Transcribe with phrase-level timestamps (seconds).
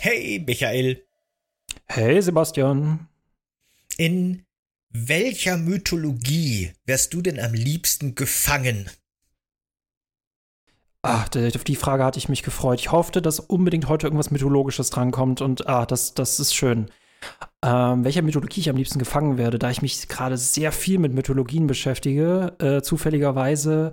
[0.00, 1.04] Hey, Michael.
[1.86, 3.08] Hey, Sebastian.
[3.96, 4.44] In
[4.90, 8.90] welcher Mythologie wärst du denn am liebsten gefangen?
[11.02, 12.80] Ach, auf die Frage hatte ich mich gefreut.
[12.80, 16.90] Ich hoffte, dass unbedingt heute irgendwas Mythologisches drankommt und ah, das, das ist schön.
[17.64, 21.14] Ähm, welcher Mythologie ich am liebsten gefangen werde, da ich mich gerade sehr viel mit
[21.14, 23.92] Mythologien beschäftige, äh, zufälligerweise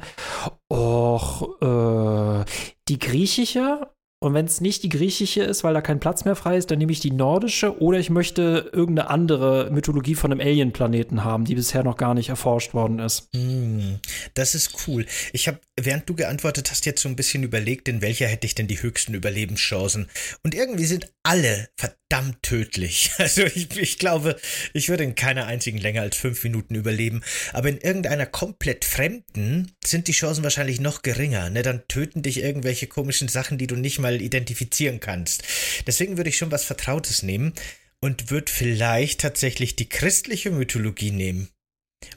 [0.67, 2.45] auch äh,
[2.89, 3.87] die griechische
[4.23, 6.77] und wenn es nicht die griechische ist, weil da kein Platz mehr frei ist, dann
[6.77, 11.55] nehme ich die nordische oder ich möchte irgendeine andere Mythologie von einem Alien-Planeten haben, die
[11.55, 13.33] bisher noch gar nicht erforscht worden ist.
[13.33, 13.95] Mm,
[14.35, 15.07] das ist cool.
[15.33, 18.53] Ich habe, während du geantwortet hast, jetzt so ein bisschen überlegt, in welcher hätte ich
[18.55, 20.07] denn die höchsten Überlebenschancen.
[20.43, 23.11] Und irgendwie sind alle verdammt tödlich.
[23.21, 24.35] Also ich, ich glaube,
[24.73, 27.21] ich würde in keiner einzigen länger als fünf Minuten überleben.
[27.53, 31.49] Aber in irgendeiner komplett fremden sind die Chancen wahrscheinlich noch geringer.
[31.49, 31.61] Ne?
[31.61, 35.43] Dann töten dich irgendwelche komischen Sachen, die du nicht mal mal identifizieren kannst.
[35.87, 37.53] Deswegen würde ich schon was Vertrautes nehmen
[38.01, 41.49] und würde vielleicht tatsächlich die christliche Mythologie nehmen.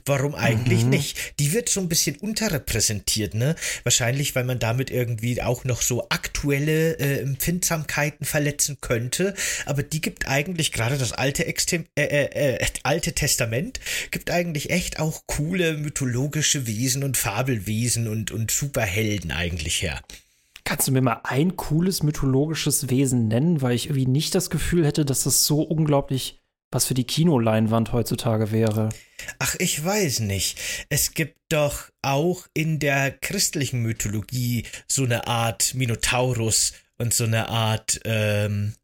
[0.06, 0.90] Warum eigentlich mhm.
[0.90, 1.38] nicht?
[1.38, 3.54] Die wird so ein bisschen unterrepräsentiert, ne?
[3.84, 9.34] Wahrscheinlich, weil man damit irgendwie auch noch so aktuelle äh, Empfindsamkeiten verletzen könnte.
[9.66, 14.70] Aber die gibt eigentlich gerade das alte, Extem äh, äh, äh, alte Testament gibt eigentlich
[14.70, 20.00] echt auch coole mythologische Wesen und Fabelwesen und, und Superhelden eigentlich her.
[20.64, 24.86] Kannst du mir mal ein cooles mythologisches Wesen nennen, weil ich irgendwie nicht das Gefühl
[24.86, 26.40] hätte, dass das so unglaublich
[26.74, 28.88] was für die Kinoleinwand heutzutage wäre.
[29.38, 30.58] Ach, ich weiß nicht.
[30.88, 37.48] Es gibt doch auch in der christlichen Mythologie so eine Art Minotaurus und so eine
[37.48, 38.74] Art ähm,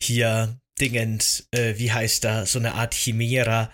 [0.00, 3.70] hier Dingens, äh, wie heißt da, so eine Art Chimera.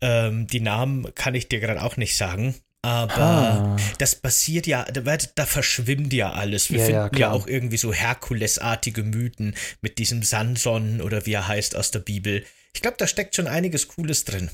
[0.00, 2.54] Ähm, die Namen kann ich dir gerade auch nicht sagen.
[2.82, 3.76] Aber ah.
[3.98, 6.70] das passiert ja, da, da, verschwimmt ja alles.
[6.70, 11.34] Wir ja, finden ja, ja, auch irgendwie so Herkulesartige Mythen mit diesem Sanson oder wie
[11.34, 12.44] er heißt aus der Bibel.
[12.72, 14.50] Ich glaube, da steckt schon einiges Cooles drin.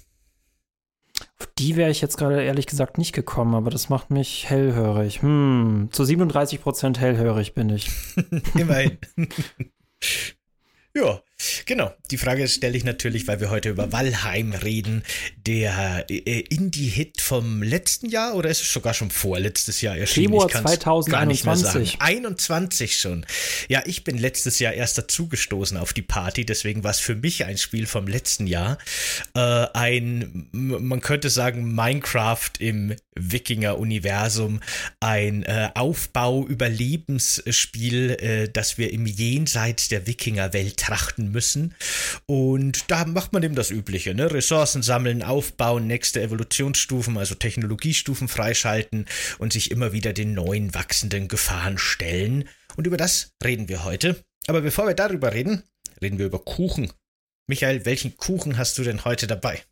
[1.39, 5.23] Auf die wäre ich jetzt gerade ehrlich gesagt nicht gekommen, aber das macht mich hellhörig.
[5.23, 7.91] Hm, zu 37 Prozent hellhörig bin ich.
[8.55, 8.99] Immerhin.
[10.95, 11.21] ja,
[11.67, 15.03] Genau, die Frage stelle ich natürlich, weil wir heute über Valheim reden,
[15.47, 20.29] der äh, Indie-Hit vom letzten Jahr oder ist es sogar schon vorletztes Jahr erschienen?
[20.29, 22.01] Februar 2021.
[22.01, 23.27] 21 schon.
[23.69, 27.45] Ja, ich bin letztes Jahr erst dazugestoßen auf die Party, deswegen war es für mich
[27.45, 28.79] ein Spiel vom letzten Jahr.
[29.35, 34.61] Äh, ein, man könnte sagen, Minecraft im Wikinger-Universum,
[35.01, 41.75] ein äh, Aufbau-Überlebensspiel, äh, das wir im Jenseits der Wikinger-Welt trachten müssen.
[42.27, 44.33] Und da macht man eben das Übliche, ne?
[44.33, 49.07] Ressourcen sammeln, aufbauen, nächste Evolutionsstufen, also Technologiestufen freischalten
[49.39, 52.49] und sich immer wieder den neuen wachsenden Gefahren stellen.
[52.77, 54.23] Und über das reden wir heute.
[54.47, 55.63] Aber bevor wir darüber reden,
[56.01, 56.93] reden wir über Kuchen.
[57.49, 59.63] Michael, welchen Kuchen hast du denn heute dabei?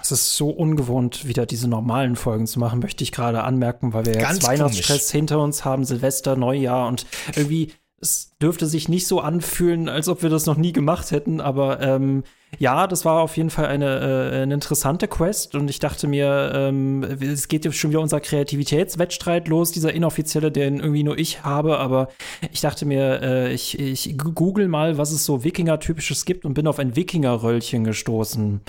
[0.00, 4.06] Es ist so ungewohnt, wieder diese normalen Folgen zu machen, möchte ich gerade anmerken, weil
[4.06, 5.12] wir Ganz jetzt Weihnachtsstress komisch.
[5.12, 7.06] hinter uns haben, Silvester, Neujahr und
[7.36, 11.40] irgendwie es dürfte sich nicht so anfühlen, als ob wir das noch nie gemacht hätten,
[11.40, 12.24] aber ähm,
[12.58, 16.50] ja, das war auf jeden Fall eine, äh, eine interessante Quest und ich dachte mir,
[16.52, 21.44] ähm, es geht jetzt schon wieder unser Kreativitätswettstreit los, dieser inoffizielle, den irgendwie nur ich
[21.44, 22.08] habe, aber
[22.50, 26.66] ich dachte mir, äh, ich, ich google mal, was es so Wikinger-typisches gibt und bin
[26.66, 28.62] auf ein Wikinger-Röllchen gestoßen.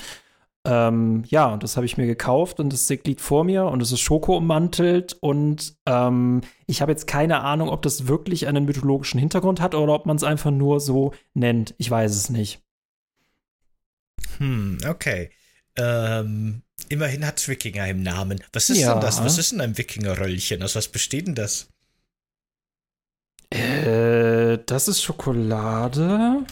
[0.66, 3.92] Ähm, ja, und das habe ich mir gekauft und das liegt vor mir und es
[3.92, 9.20] ist Schoko ummantelt und ähm, ich habe jetzt keine Ahnung, ob das wirklich einen mythologischen
[9.20, 11.74] Hintergrund hat oder ob man es einfach nur so nennt.
[11.76, 12.62] Ich weiß es nicht.
[14.38, 15.30] Hm, okay.
[15.76, 18.42] Ähm, immerhin hat es Wikinger im Namen.
[18.52, 18.94] Was ist ja.
[18.94, 19.22] denn das?
[19.22, 20.62] Was ist denn ein Wikingerröllchen?
[20.62, 21.68] Aus was besteht denn das?
[23.50, 26.46] Äh, das ist Schokolade.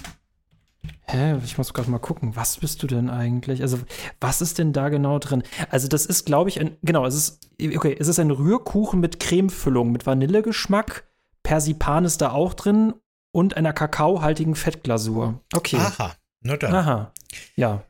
[1.03, 1.39] Hä?
[1.45, 3.63] Ich muss gerade mal gucken, was bist du denn eigentlich?
[3.63, 3.79] Also,
[4.21, 5.43] was ist denn da genau drin?
[5.71, 9.21] Also, das ist, glaube ich, ein, genau, es ist, okay, es ist ein Rührkuchen mit
[9.21, 11.05] Cremefüllung, mit Vanillegeschmack.
[11.43, 12.95] Persipan ist da auch drin
[13.33, 15.41] und einer kakaohaltigen Fettglasur.
[15.55, 15.77] Okay.
[15.77, 16.75] Aha, nur dann.
[16.75, 17.13] Aha.
[17.57, 17.85] Ja.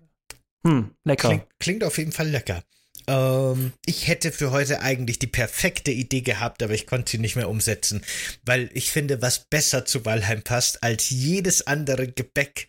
[0.64, 1.28] Hm, lecker.
[1.28, 2.62] Klingt, klingt auf jeden Fall lecker.
[3.06, 7.36] Ähm, ich hätte für heute eigentlich die perfekte Idee gehabt, aber ich konnte sie nicht
[7.36, 8.02] mehr umsetzen,
[8.44, 12.68] weil ich finde, was besser zu Walheim passt als jedes andere Gebäck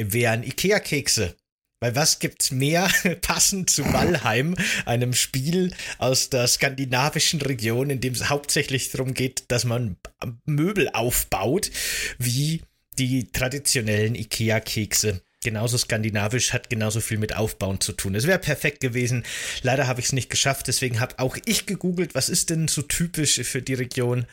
[0.00, 1.36] wären Ikea-Kekse.
[1.80, 2.90] Weil was gibt's mehr
[3.20, 9.44] passend zu Valheim, einem Spiel aus der skandinavischen Region, in dem es hauptsächlich darum geht,
[9.48, 9.96] dass man
[10.44, 11.70] Möbel aufbaut,
[12.18, 12.62] wie
[12.98, 15.22] die traditionellen Ikea-Kekse.
[15.44, 18.16] genauso skandinavisch, hat genauso viel mit Aufbauen zu tun.
[18.16, 19.24] Es wäre perfekt gewesen.
[19.62, 22.82] Leider habe ich es nicht geschafft, deswegen habe auch ich gegoogelt, was ist denn so
[22.82, 24.26] typisch für die Region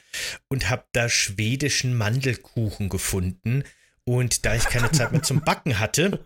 [0.50, 3.64] und habe da schwedischen Mandelkuchen gefunden.
[4.06, 6.26] Und da ich keine Zeit mehr zum Backen hatte,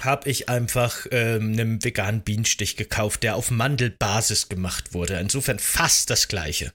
[0.00, 5.18] habe ich einfach ähm, einen veganen Bienenstich gekauft, der auf Mandelbasis gemacht wurde.
[5.18, 6.72] Insofern fast das gleiche.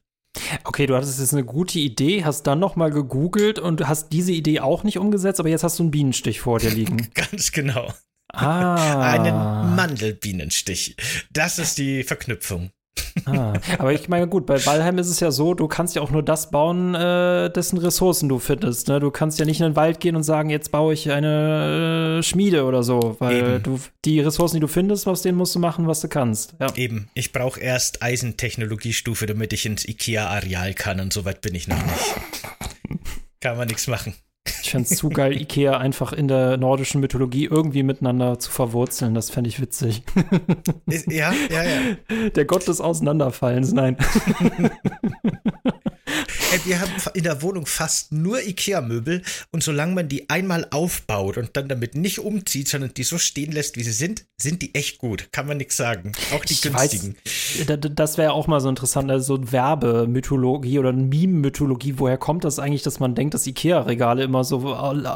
[0.63, 4.31] Okay, du hattest jetzt eine gute Idee, hast dann noch mal gegoogelt und hast diese
[4.31, 7.09] Idee auch nicht umgesetzt, aber jetzt hast du einen Bienenstich vor dir liegen.
[7.13, 7.93] Ganz genau.
[8.33, 9.11] Ah.
[9.11, 10.97] Einen Mandelbienenstich.
[11.31, 12.71] Das ist die Verknüpfung.
[13.25, 16.11] Ah, aber ich meine, gut, bei Valheim ist es ja so, du kannst ja auch
[16.11, 18.87] nur das bauen, äh, dessen Ressourcen du findest.
[18.87, 18.99] Ne?
[18.99, 22.23] Du kannst ja nicht in den Wald gehen und sagen, jetzt baue ich eine äh,
[22.23, 23.63] Schmiede oder so, weil Eben.
[23.63, 26.55] du die Ressourcen, die du findest, aus denen musst du machen, was du kannst.
[26.59, 26.73] Ja.
[26.75, 31.67] Eben, ich brauche erst Eisentechnologiestufe, damit ich ins IKEA-Areal kann und so weit bin ich
[31.67, 32.99] noch nicht.
[33.39, 34.13] kann man nichts machen.
[34.45, 39.13] Ich fände es zu geil, Ikea einfach in der nordischen Mythologie irgendwie miteinander zu verwurzeln.
[39.13, 40.03] Das fände ich witzig.
[41.07, 42.29] Ja, ja, ja.
[42.29, 43.97] Der Gott des Auseinanderfallens, nein.
[46.05, 49.21] Ey, wir haben in der Wohnung fast nur Ikea-Möbel
[49.51, 53.51] und solange man die einmal aufbaut und dann damit nicht umzieht, sondern die so stehen
[53.51, 55.29] lässt, wie sie sind, sind die echt gut.
[55.31, 56.11] Kann man nichts sagen.
[56.33, 57.15] Auch die ich günstigen.
[57.65, 61.95] Weiß, das wäre auch mal so interessant, also so Werbemythologie oder Meme-Mythologie.
[61.97, 64.59] Woher kommt das eigentlich, dass man denkt, dass Ikea-Regale immer so,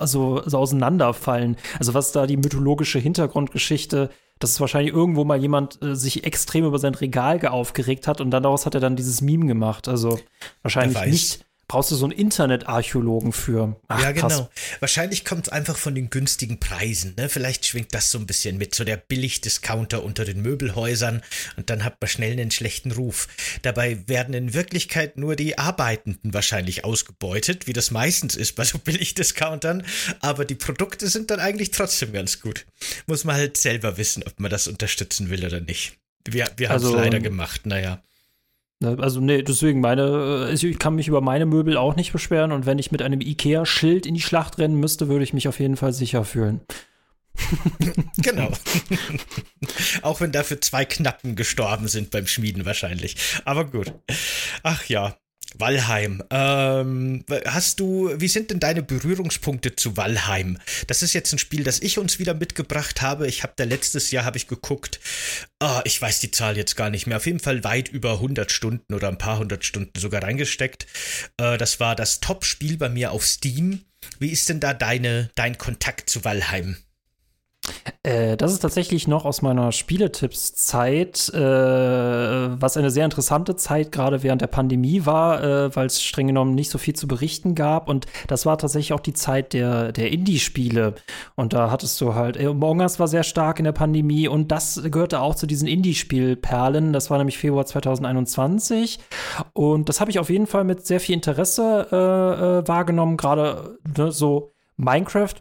[0.06, 1.57] so, so auseinanderfallen?
[1.78, 6.66] Also was da die mythologische Hintergrundgeschichte dass es wahrscheinlich irgendwo mal jemand äh, sich extrem
[6.66, 9.88] über sein Regal aufgeregt hat und dann daraus hat er dann dieses Meme gemacht.
[9.88, 10.19] Also
[10.62, 13.75] wahrscheinlich nicht brauchst du so einen Internetarchäologen für.
[13.88, 14.28] Ach, ja, genau.
[14.28, 14.48] Krass.
[14.80, 17.14] Wahrscheinlich kommt es einfach von den günstigen Preisen.
[17.18, 17.28] Ne?
[17.30, 21.22] Vielleicht schwingt das so ein bisschen mit, so der Billigdiscounter unter den Möbelhäusern
[21.58, 23.28] und dann hat man schnell einen schlechten Ruf.
[23.64, 28.78] Dabei werden in Wirklichkeit nur die Arbeitenden wahrscheinlich ausgebeutet, wie das meistens ist bei so
[28.84, 29.86] Billigdiscountern,
[30.22, 32.66] aber die Produkte sind dann eigentlich trotzdem ganz gut.
[33.08, 35.98] Muss man halt selber wissen, ob man das unterstützen will oder nicht.
[36.25, 38.02] Wir, wir haben es also, leider gemacht, naja.
[38.80, 42.52] Ne, also, nee, deswegen meine, äh, ich kann mich über meine Möbel auch nicht beschweren
[42.52, 45.60] und wenn ich mit einem IKEA-Schild in die Schlacht rennen müsste, würde ich mich auf
[45.60, 46.62] jeden Fall sicher fühlen.
[48.18, 48.52] genau.
[50.04, 53.16] auch wenn dafür zwei Knappen gestorben sind beim Schmieden wahrscheinlich.
[53.46, 53.94] Aber gut.
[54.64, 55.18] Ach ja.
[55.59, 56.24] Valheim.
[56.30, 60.57] Ähm, hast du, wie sind denn deine Berührungspunkte zu Valheim?
[60.88, 63.27] Das ist jetzt ein Spiel, das ich uns wieder mitgebracht habe.
[63.27, 65.00] Ich habe da letztes Jahr habe ich geguckt.
[65.62, 67.18] Oh, ich weiß die Zahl jetzt gar nicht mehr.
[67.18, 70.88] Auf jeden Fall weit über 100 Stunden oder ein paar hundert Stunden sogar reingesteckt.
[71.38, 73.81] Äh, das war das Top-Spiel bei mir auf Steam.
[74.19, 76.77] Wie ist denn da deine, dein Kontakt zu Valheim?
[78.04, 84.24] Äh, das ist tatsächlich noch aus meiner Spieletipps-Zeit, äh, was eine sehr interessante Zeit gerade
[84.24, 87.89] während der Pandemie war, äh, weil es streng genommen nicht so viel zu berichten gab.
[87.89, 90.95] Und das war tatsächlich auch die Zeit der, der Indie-Spiele.
[91.36, 94.81] Und da hattest du halt, Among Us war sehr stark in der Pandemie und das
[94.86, 96.94] gehörte auch zu diesen Indie-Spielperlen.
[96.94, 99.00] Das war nämlich Februar 2021.
[99.54, 101.95] Und das habe ich auf jeden Fall mit sehr viel Interesse äh,
[102.59, 105.34] äh, wahrgenommen, gerade ne, so Minecraft,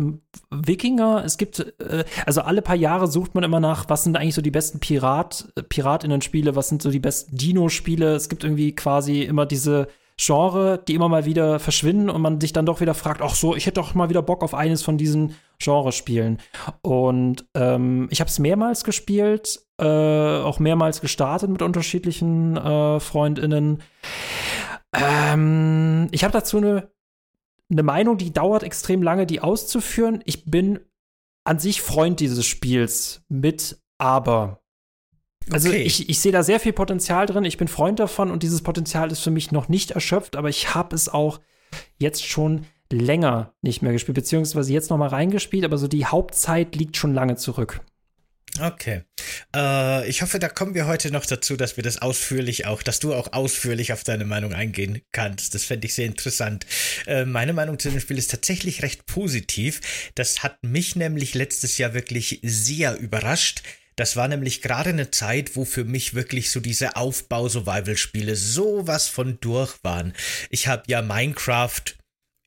[0.51, 4.35] Wikinger, es gibt, äh, also alle paar Jahre sucht man immer nach, was sind eigentlich
[4.35, 8.15] so die besten Pirat, äh, Piratinnen-Spiele, was sind so die besten Dino-Spiele.
[8.15, 9.89] Es gibt irgendwie quasi immer diese
[10.19, 13.55] Genre, die immer mal wieder verschwinden und man sich dann doch wieder fragt, ach so,
[13.55, 16.39] ich hätte doch mal wieder Bock auf eines von diesen Genrespielen.
[16.81, 23.83] Und ähm, ich habe es mehrmals gespielt, äh, auch mehrmals gestartet mit unterschiedlichen äh, FreundInnen.
[24.95, 26.89] Ähm, ich habe dazu eine
[27.71, 30.23] eine Meinung, die dauert extrem lange, die auszuführen.
[30.25, 30.81] Ich bin
[31.45, 34.61] an sich Freund dieses Spiels mit aber.
[35.51, 35.83] Also okay.
[35.83, 39.13] ich, ich sehe da sehr viel Potenzial drin, ich bin Freund davon und dieses Potenzial
[39.13, 41.41] ist für mich noch nicht erschöpft, aber ich habe es auch
[41.99, 46.75] jetzt schon länger nicht mehr gespielt, beziehungsweise jetzt noch mal reingespielt, aber so die Hauptzeit
[46.75, 47.81] liegt schon lange zurück.
[48.61, 49.03] Okay.
[49.55, 53.01] Äh, ich hoffe, da kommen wir heute noch dazu, dass wir das ausführlich auch, dass
[53.01, 55.55] du auch ausführlich auf deine Meinung eingehen kannst.
[55.55, 56.67] Das fände ich sehr interessant.
[57.07, 60.11] Äh, meine Meinung zu dem Spiel ist tatsächlich recht positiv.
[60.15, 63.63] Das hat mich nämlich letztes Jahr wirklich sehr überrascht.
[63.97, 69.39] Das war nämlich gerade eine Zeit, wo für mich wirklich so diese Aufbau-Survival-Spiele sowas von
[69.41, 70.13] durch waren.
[70.51, 71.83] Ich habe ja Minecraft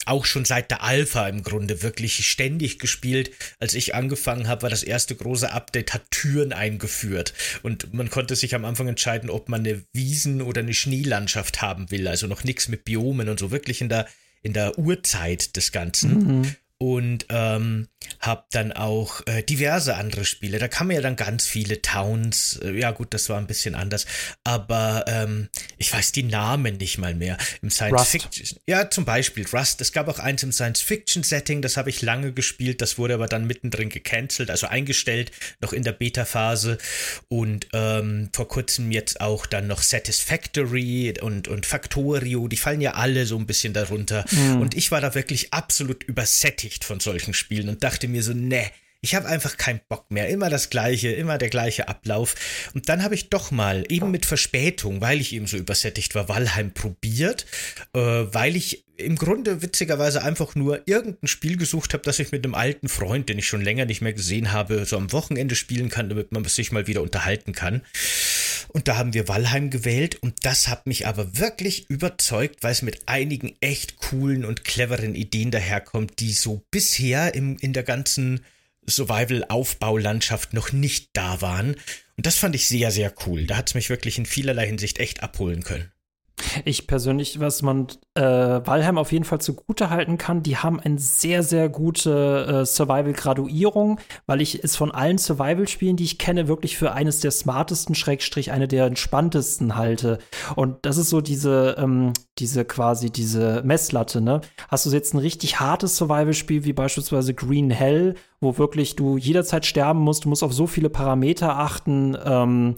[0.10, 3.32] auch schon seit der Alpha im Grunde wirklich ständig gespielt.
[3.60, 7.34] Als ich angefangen habe, war das erste große Update, hat Türen eingeführt.
[7.64, 11.92] Und man konnte sich am Anfang entscheiden, ob man eine Wiesen- oder eine Schneelandschaft haben
[11.92, 12.08] will.
[12.08, 14.08] Also noch nichts mit Biomen und so, wirklich in der,
[14.42, 16.40] in der Urzeit des Ganzen.
[16.40, 16.56] Mhm.
[16.82, 17.90] Und ähm,
[18.22, 20.60] habe dann auch äh, diverse andere Spiele.
[20.60, 22.58] Da kamen ja dann ganz viele Towns.
[22.64, 24.06] Äh, ja gut, das war ein bisschen anders,
[24.46, 27.38] aber ähm, ich weiß die Namen nicht mal mehr.
[27.62, 28.12] Im Science Rust.
[28.12, 28.60] Fiction.
[28.66, 29.82] Ja, zum Beispiel Rust.
[29.82, 32.82] Es gab auch eins im Science Fiction Setting, das habe ich lange gespielt.
[32.82, 36.78] Das wurde aber dann mittendrin gecancelt, also eingestellt, noch in der Beta-Phase.
[37.28, 42.48] Und ähm, vor kurzem jetzt auch dann noch Satisfactory und und Factorio.
[42.48, 44.24] Die fallen ja alle so ein bisschen darunter.
[44.32, 44.62] Mhm.
[44.62, 48.70] Und ich war da wirklich absolut übersättigt von solchen Spielen und dachte mir so, ne,
[49.02, 50.28] ich habe einfach keinen Bock mehr.
[50.28, 52.36] Immer das gleiche, immer der gleiche Ablauf.
[52.74, 56.28] Und dann habe ich doch mal, eben mit Verspätung, weil ich eben so übersättigt war,
[56.28, 57.46] Valheim probiert,
[57.94, 62.44] äh, weil ich im Grunde witzigerweise einfach nur irgendein Spiel gesucht habe, das ich mit
[62.44, 65.88] einem alten Freund, den ich schon länger nicht mehr gesehen habe, so am Wochenende spielen
[65.88, 67.82] kann, damit man sich mal wieder unterhalten kann.
[68.72, 72.84] Und da haben wir Valheim gewählt und das hat mich aber wirklich überzeugt, weil es
[72.84, 78.42] mit einigen echt coolen und cleveren Ideen daherkommt, die so bisher im, in der ganzen
[78.88, 81.76] Survival-Aufbaulandschaft noch nicht da waren.
[82.18, 83.46] Und das fand ich sehr, sehr cool.
[83.46, 85.92] Da hat es mich wirklich in vielerlei Hinsicht echt abholen können.
[86.66, 91.00] Ich persönlich, was man äh, Valheim auf jeden Fall zugute halten kann, die haben eine
[91.00, 96.78] sehr, sehr gute äh, Survival-Graduierung, weil ich es von allen Survival-Spielen, die ich kenne, wirklich
[96.78, 100.20] für eines der smartesten, Schrägstrich, eine der entspanntesten halte.
[100.56, 104.42] Und das ist so diese, ähm, diese quasi, diese Messlatte, ne?
[104.70, 109.66] Hast du jetzt ein richtig hartes Survival-Spiel wie beispielsweise Green Hell, wo wirklich du jederzeit
[109.66, 112.18] sterben musst, du musst auf so viele Parameter achten.
[112.24, 112.76] Ähm,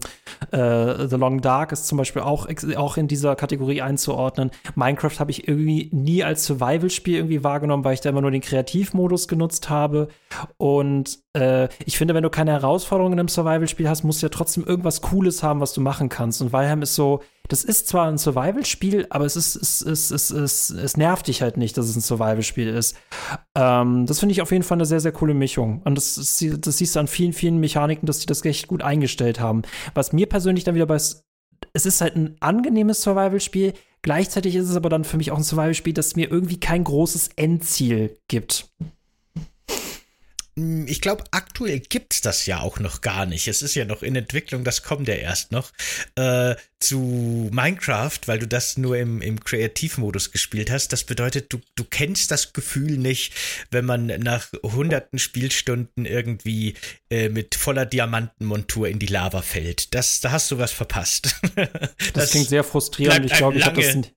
[0.50, 4.50] äh, The Long Dark ist zum Beispiel auch, auch in dieser Kategorie einzuordnen.
[4.74, 8.40] Minecraft habe ich irgendwie nie als Survival-Spiel irgendwie wahrgenommen, weil ich da immer nur den
[8.40, 10.08] Kreativmodus genutzt habe.
[10.56, 14.64] Und äh, ich finde, wenn du keine Herausforderungen im Survival-Spiel hast, musst du ja trotzdem
[14.64, 16.42] irgendwas Cooles haben, was du machen kannst.
[16.42, 20.30] Und Valheim ist so, das ist zwar ein Survival-Spiel, aber es, ist, es, es, es,
[20.30, 22.96] es, es nervt dich halt nicht, dass es ein Survival-Spiel ist.
[23.56, 25.82] Ähm, das finde ich auf jeden Fall eine sehr, sehr coole Mischung.
[25.84, 29.40] Und das, das siehst du an vielen, vielen Mechaniken, dass die das echt gut eingestellt
[29.40, 29.62] haben.
[29.94, 30.98] Was mir persönlich dann wieder bei
[31.74, 33.72] es ist halt ein angenehmes Survival-Spiel.
[34.02, 37.30] Gleichzeitig ist es aber dann für mich auch ein Survival-Spiel, das mir irgendwie kein großes
[37.36, 38.68] Endziel gibt.
[40.56, 43.48] Hm, ich glaube, aktuell gibt's das ja auch noch gar nicht.
[43.48, 45.72] Es ist ja noch in Entwicklung, das kommt ja erst noch.
[46.16, 50.92] Äh, zu Minecraft, weil du das nur im, im Kreativmodus gespielt hast.
[50.92, 53.34] Das bedeutet, du, du kennst das Gefühl nicht,
[53.70, 56.74] wenn man nach hunderten Spielstunden irgendwie
[57.08, 59.94] äh, mit voller Diamantenmontur in die Lava fällt.
[59.94, 61.36] Das, da hast du was verpasst.
[61.54, 63.26] das, das klingt sehr frustrierend.
[63.26, 64.12] Ich glaube, ich habe das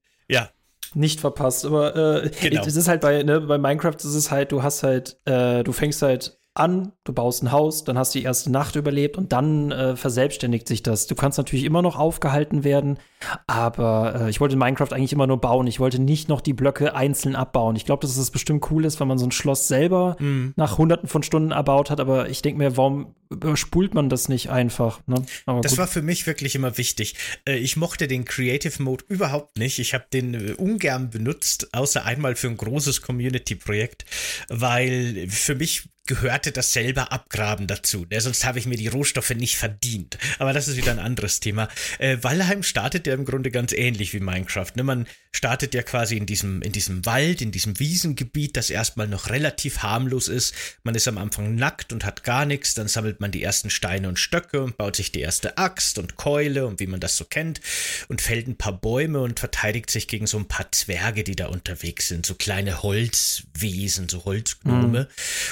[0.94, 1.65] nicht verpasst.
[1.65, 2.63] Aber äh, genau.
[2.65, 5.72] es ist halt bei, ne, bei Minecraft ist es halt, du hast halt, äh, du
[5.72, 9.34] fängst halt an, du baust ein Haus, dann hast du die erste Nacht überlebt und
[9.34, 11.06] dann äh, verselbstständigt sich das.
[11.06, 12.98] Du kannst natürlich immer noch aufgehalten werden,
[13.46, 15.68] aber äh, ich wollte Minecraft eigentlich immer nur bauen.
[15.68, 17.75] Ich wollte nicht noch die Blöcke einzeln abbauen.
[17.75, 20.54] Ich glaube, dass es bestimmt cool ist, wenn man so ein Schloss selber mm.
[20.56, 24.50] nach hunderten von Stunden erbaut hat, aber ich denke mir, warum überspult man das nicht
[24.50, 25.01] einfach?
[25.08, 25.25] Ne?
[25.46, 25.77] das gut.
[25.77, 27.15] war für mich wirklich immer wichtig.
[27.48, 29.80] Äh, ich mochte den Creative Mode überhaupt nicht.
[29.80, 34.06] Ich habe den äh, ungern benutzt, außer einmal für ein großes Community-Projekt,
[34.50, 38.06] weil für mich gehörte das selber abgraben dazu.
[38.10, 38.22] Ne?
[38.22, 40.18] Sonst habe ich mir die Rohstoffe nicht verdient.
[40.38, 41.68] Aber das ist wieder ein anderes Thema.
[41.98, 44.72] Äh, Valheim startet ja im Grunde ganz ähnlich wie Minecraft.
[44.75, 44.84] Ne?
[44.84, 49.30] Man startet ja quasi in diesem, in diesem Wald, in diesem Wiesengebiet, das erstmal noch
[49.30, 50.54] relativ harmlos ist.
[50.84, 52.75] Man ist am Anfang nackt und hat gar nichts.
[52.75, 56.15] Dann sammelt man die ersten Steine und Stöcke und baut sich die erste Axt und
[56.15, 57.62] Keule und wie man das so kennt
[58.08, 61.48] und fällt ein paar Bäume und verteidigt sich gegen so ein paar Zwerge, die da
[61.48, 62.25] unterwegs sind.
[62.25, 65.01] So kleine Holzwesen, so Holzgnome.
[65.01, 65.08] Mhm.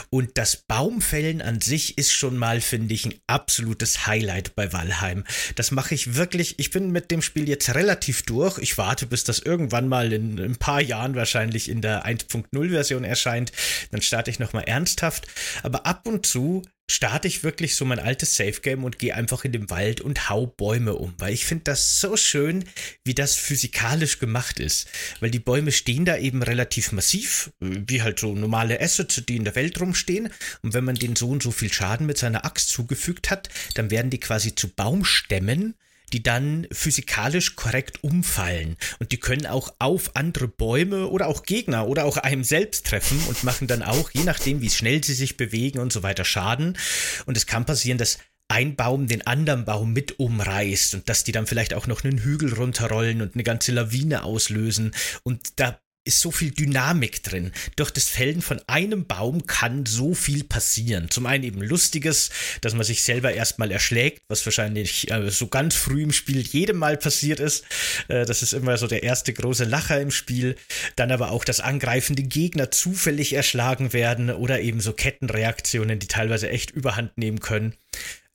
[0.10, 5.24] Und das Baumfällen an sich ist schon mal, finde ich, ein absolutes Highlight bei Valheim.
[5.56, 6.60] Das mache ich wirklich.
[6.60, 8.58] Ich bin mit dem Spiel jetzt relativ durch.
[8.58, 12.70] Ich warte, bis das irgendwann mal in, in ein paar Jahren wahrscheinlich in der 1.0
[12.70, 13.51] Version erscheint.
[13.92, 15.27] Dann starte ich nochmal ernsthaft.
[15.63, 19.46] Aber ab und zu starte ich wirklich so mein altes Safe Game und gehe einfach
[19.46, 22.66] in den Wald und hau Bäume um, weil ich finde das so schön,
[23.04, 24.88] wie das physikalisch gemacht ist,
[25.20, 29.46] weil die Bäume stehen da eben relativ massiv, wie halt so normale Assets, die in
[29.46, 30.30] der Welt rumstehen.
[30.62, 33.90] Und wenn man denen so und so viel Schaden mit seiner Axt zugefügt hat, dann
[33.90, 35.75] werden die quasi zu Baumstämmen
[36.13, 38.77] die dann physikalisch korrekt umfallen.
[39.00, 43.20] Und die können auch auf andere Bäume oder auch Gegner oder auch einem selbst treffen
[43.27, 46.77] und machen dann auch, je nachdem, wie schnell sie sich bewegen und so weiter, Schaden.
[47.25, 51.32] Und es kann passieren, dass ein Baum den anderen Baum mit umreißt und dass die
[51.32, 54.93] dann vielleicht auch noch einen Hügel runterrollen und eine ganze Lawine auslösen.
[55.24, 57.52] Und da ist so viel Dynamik drin.
[57.76, 61.10] Durch das Fällen von einem Baum kann so viel passieren.
[61.10, 62.30] Zum einen eben Lustiges,
[62.62, 66.78] dass man sich selber erstmal erschlägt, was wahrscheinlich äh, so ganz früh im Spiel jedem
[66.78, 67.64] Mal passiert ist.
[68.10, 70.56] Äh, das ist immer so der erste große Lacher im Spiel.
[70.96, 76.50] Dann aber auch, dass angreifende Gegner zufällig erschlagen werden oder eben so Kettenreaktionen, die teilweise
[76.50, 77.76] echt überhand nehmen können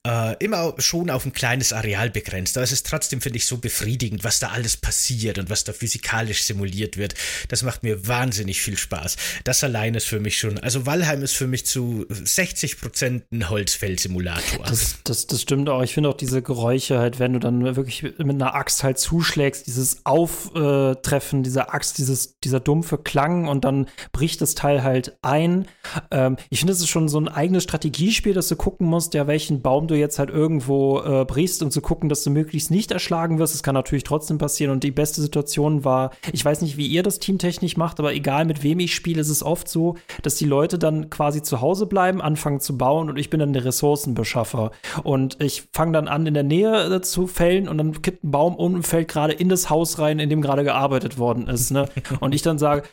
[0.07, 2.55] äh, immer schon auf ein kleines Areal begrenzt.
[2.57, 5.73] Aber es ist trotzdem, finde ich, so befriedigend, was da alles passiert und was da
[5.73, 7.15] physikalisch simuliert wird.
[7.49, 9.17] Das macht mir wahnsinnig viel Spaß.
[9.43, 13.49] Das allein ist für mich schon, also Valheim ist für mich zu 60 Prozent ein
[13.49, 14.65] Holzfeld-Simulator.
[14.65, 15.83] Das, das, das stimmt auch.
[15.83, 19.67] Ich finde auch diese Geräusche halt, wenn du dann wirklich mit einer Axt halt zuschlägst,
[19.67, 25.67] dieses Auftreffen dieser Axt, dieses, dieser dumpfe Klang und dann bricht das Teil halt ein.
[26.09, 29.27] Ähm, ich finde, es ist schon so ein eigenes Strategiespiel, dass du gucken musst, ja,
[29.27, 32.91] welchen Baum du jetzt halt irgendwo äh, brichst, um zu gucken, dass du möglichst nicht
[32.91, 33.53] erschlagen wirst.
[33.53, 34.71] Das kann natürlich trotzdem passieren.
[34.71, 38.45] Und die beste Situation war, ich weiß nicht, wie ihr das teamtechnisch macht, aber egal
[38.45, 41.85] mit wem ich spiele, ist es oft so, dass die Leute dann quasi zu Hause
[41.85, 44.71] bleiben, anfangen zu bauen und ich bin dann der Ressourcenbeschaffer.
[45.03, 48.31] Und ich fange dann an, in der Nähe äh, zu fällen und dann kippt ein
[48.31, 51.71] Baum um und fällt gerade in das Haus rein, in dem gerade gearbeitet worden ist.
[51.71, 51.89] Ne?
[52.19, 52.83] und ich dann sage,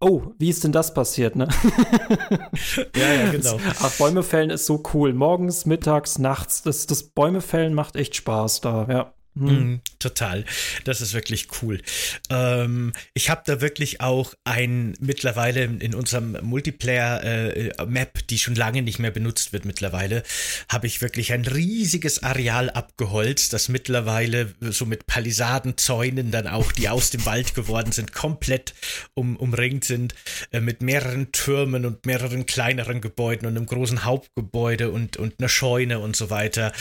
[0.00, 1.48] Oh, wie ist denn das passiert, ne?
[2.94, 3.58] ja, ja, genau.
[3.80, 5.12] Ach, Bäume fällen ist so cool.
[5.12, 6.62] Morgens, mittags, nachts.
[6.62, 9.12] Das, das Bäume fällen macht echt Spaß da, ja.
[9.36, 9.72] Hm.
[9.72, 10.44] Mm, total.
[10.84, 11.80] Das ist wirklich cool.
[12.30, 18.80] Ähm, ich habe da wirklich auch ein mittlerweile in unserem Multiplayer-Map, äh, die schon lange
[18.82, 20.22] nicht mehr benutzt wird mittlerweile,
[20.70, 26.88] habe ich wirklich ein riesiges Areal abgeholzt, das mittlerweile so mit Palisadenzäunen dann auch, die
[26.88, 28.74] aus dem Wald geworden sind, komplett
[29.14, 30.14] um, umringt sind,
[30.50, 35.48] äh, mit mehreren Türmen und mehreren kleineren Gebäuden und einem großen Hauptgebäude und, und einer
[35.48, 36.72] Scheune und so weiter.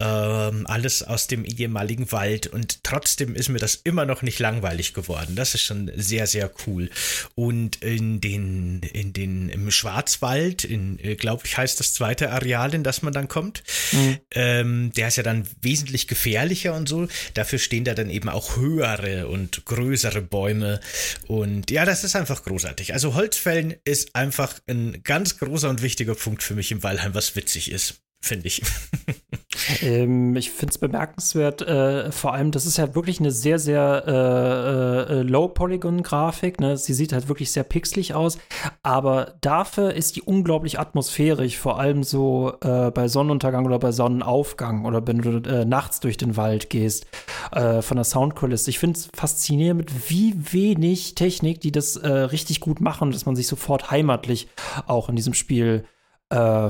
[0.00, 4.94] Ähm, alles aus dem ehemaligen Wald und trotzdem ist mir das immer noch nicht langweilig
[4.94, 5.36] geworden.
[5.36, 6.90] Das ist schon sehr, sehr cool.
[7.34, 12.74] Und in den, in den, im Schwarzwald, in, äh, glaube ich, heißt das zweite Areal,
[12.74, 13.62] in das man dann kommt,
[13.92, 14.18] mhm.
[14.34, 17.08] ähm, der ist ja dann wesentlich gefährlicher und so.
[17.34, 20.80] Dafür stehen da dann eben auch höhere und größere Bäume.
[21.26, 22.92] Und ja, das ist einfach großartig.
[22.92, 27.36] Also Holzfällen ist einfach ein ganz großer und wichtiger Punkt für mich im Walheim, was
[27.36, 28.62] witzig ist finde ich.
[29.82, 34.04] ähm, ich finde es bemerkenswert, äh, vor allem, das ist ja wirklich eine sehr, sehr
[34.06, 36.60] äh, äh, Low-Polygon-Grafik.
[36.60, 36.76] Ne?
[36.76, 38.38] Sie sieht halt wirklich sehr pixelig aus,
[38.82, 44.84] aber dafür ist die unglaublich atmosphärisch, vor allem so äh, bei Sonnenuntergang oder bei Sonnenaufgang
[44.84, 47.06] oder wenn du äh, nachts durch den Wald gehst,
[47.52, 48.70] äh, von der Soundkulisse.
[48.70, 53.46] Ich finde es faszinierend, wie wenig Technik die das richtig gut machen, dass man sich
[53.46, 54.48] sofort heimatlich
[54.86, 55.97] auch in diesem Spiel äh,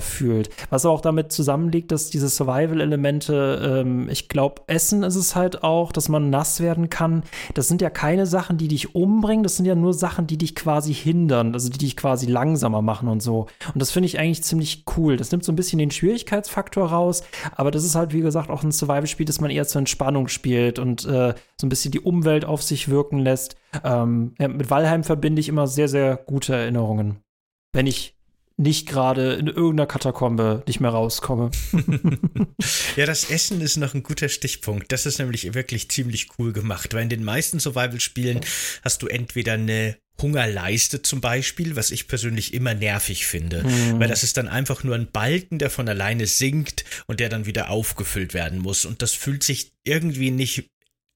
[0.00, 0.50] fühlt.
[0.70, 5.90] Was auch damit zusammenliegt, dass diese Survival-Elemente, ähm, ich glaube, Essen ist es halt auch,
[5.90, 7.24] dass man nass werden kann.
[7.54, 10.54] Das sind ja keine Sachen, die dich umbringen, das sind ja nur Sachen, die dich
[10.54, 13.48] quasi hindern, also die dich quasi langsamer machen und so.
[13.74, 15.16] Und das finde ich eigentlich ziemlich cool.
[15.16, 17.24] Das nimmt so ein bisschen den Schwierigkeitsfaktor raus,
[17.56, 20.78] aber das ist halt, wie gesagt, auch ein Survival-Spiel, das man eher zur Entspannung spielt
[20.78, 23.56] und äh, so ein bisschen die Umwelt auf sich wirken lässt.
[23.82, 27.18] Ähm, ja, mit Valheim verbinde ich immer sehr, sehr gute Erinnerungen.
[27.72, 28.17] Wenn ich
[28.58, 31.50] nicht gerade in irgendeiner Katakombe nicht mehr rauskomme.
[32.96, 34.90] ja, das Essen ist noch ein guter Stichpunkt.
[34.90, 38.40] Das ist nämlich wirklich ziemlich cool gemacht, weil in den meisten Survival-Spielen
[38.84, 44.00] hast du entweder eine Hungerleiste zum Beispiel, was ich persönlich immer nervig finde, mhm.
[44.00, 47.46] weil das ist dann einfach nur ein Balken, der von alleine sinkt und der dann
[47.46, 48.84] wieder aufgefüllt werden muss.
[48.84, 50.68] Und das fühlt sich irgendwie nicht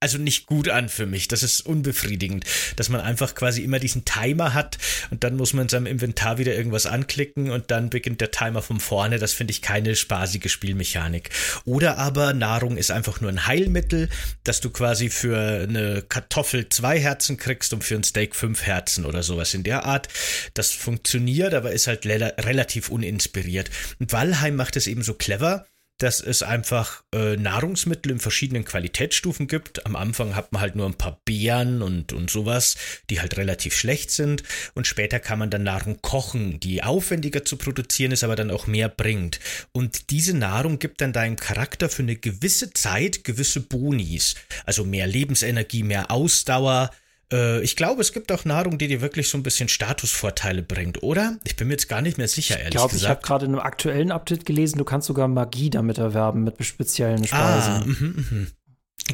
[0.03, 1.29] also nicht gut an für mich.
[1.29, 2.45] Das ist unbefriedigend,
[2.77, 4.79] dass man einfach quasi immer diesen Timer hat
[5.11, 8.63] und dann muss man in seinem Inventar wieder irgendwas anklicken und dann beginnt der Timer
[8.63, 9.19] von vorne.
[9.19, 11.31] Das finde ich keine spaßige Spielmechanik.
[11.65, 14.09] Oder aber Nahrung ist einfach nur ein Heilmittel,
[14.43, 15.39] dass du quasi für
[15.69, 19.85] eine Kartoffel zwei Herzen kriegst und für ein Steak fünf Herzen oder sowas in der
[19.85, 20.09] Art.
[20.55, 23.71] Das funktioniert, aber ist halt relativ uninspiriert.
[24.01, 25.67] Und Valheim macht es eben so clever
[26.03, 29.87] dass es einfach äh, Nahrungsmittel in verschiedenen Qualitätsstufen gibt.
[29.87, 32.77] Am Anfang hat man halt nur ein paar Beeren und, und sowas,
[33.09, 34.43] die halt relativ schlecht sind.
[34.75, 38.67] Und später kann man dann Nahrung kochen, die aufwendiger zu produzieren ist, aber dann auch
[38.67, 39.39] mehr bringt.
[39.71, 44.35] Und diese Nahrung gibt dann deinem Charakter für eine gewisse Zeit gewisse Bonis.
[44.67, 46.91] Also mehr Lebensenergie, mehr Ausdauer,
[47.33, 51.03] äh, ich glaube, es gibt auch Nahrung, die dir wirklich so ein bisschen Statusvorteile bringt,
[51.03, 51.39] oder?
[51.45, 53.03] Ich bin mir jetzt gar nicht mehr sicher, ehrlich ich glaub, gesagt.
[53.03, 56.63] Ich habe gerade in einem aktuellen Update gelesen, du kannst sogar Magie damit erwerben, mit
[56.65, 57.73] speziellen Speisen.
[57.73, 57.95] Ah, mh,
[58.31, 58.47] mh.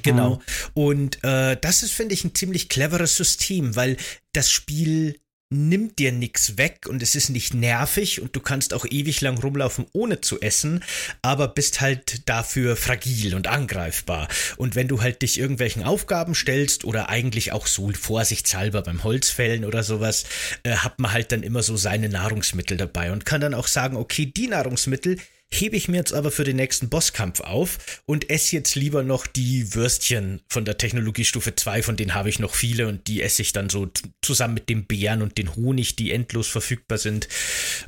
[0.02, 0.35] Genau.
[0.35, 0.40] Mhm.
[0.74, 3.96] Und äh, das ist, finde ich, ein ziemlich cleveres System, weil
[4.33, 5.18] das Spiel
[5.50, 9.38] nimmt dir nichts weg und es ist nicht nervig und du kannst auch ewig lang
[9.38, 10.84] rumlaufen ohne zu essen,
[11.22, 14.28] aber bist halt dafür fragil und angreifbar.
[14.58, 19.64] Und wenn du halt dich irgendwelchen Aufgaben stellst oder eigentlich auch so vorsichtshalber beim Holzfällen
[19.64, 20.24] oder sowas,
[20.64, 23.96] äh, hat man halt dann immer so seine Nahrungsmittel dabei und kann dann auch sagen,
[23.96, 25.18] okay, die Nahrungsmittel,
[25.50, 29.26] hebe ich mir jetzt aber für den nächsten Bosskampf auf und esse jetzt lieber noch
[29.26, 33.42] die Würstchen von der Technologiestufe 2, von denen habe ich noch viele und die esse
[33.42, 33.88] ich dann so
[34.22, 37.28] zusammen mit dem Bären und den Honig, die endlos verfügbar sind,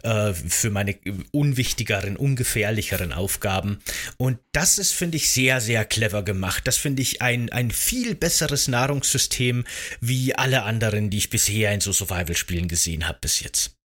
[0.02, 0.96] äh, für meine
[1.32, 3.78] unwichtigeren, ungefährlicheren Aufgaben.
[4.16, 6.66] Und das ist, finde ich, sehr, sehr clever gemacht.
[6.66, 9.64] Das finde ich ein, ein viel besseres Nahrungssystem
[10.00, 13.79] wie alle anderen, die ich bisher in so Survival-Spielen gesehen habe bis jetzt.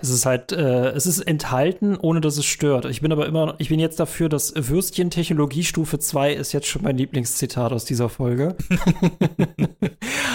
[0.00, 2.86] Es ist halt, äh, es ist enthalten, ohne dass es stört.
[2.86, 6.82] Ich bin aber immer, ich bin jetzt dafür, dass Würstchen Technologiestufe 2 ist jetzt schon
[6.82, 8.56] mein Lieblingszitat aus dieser Folge.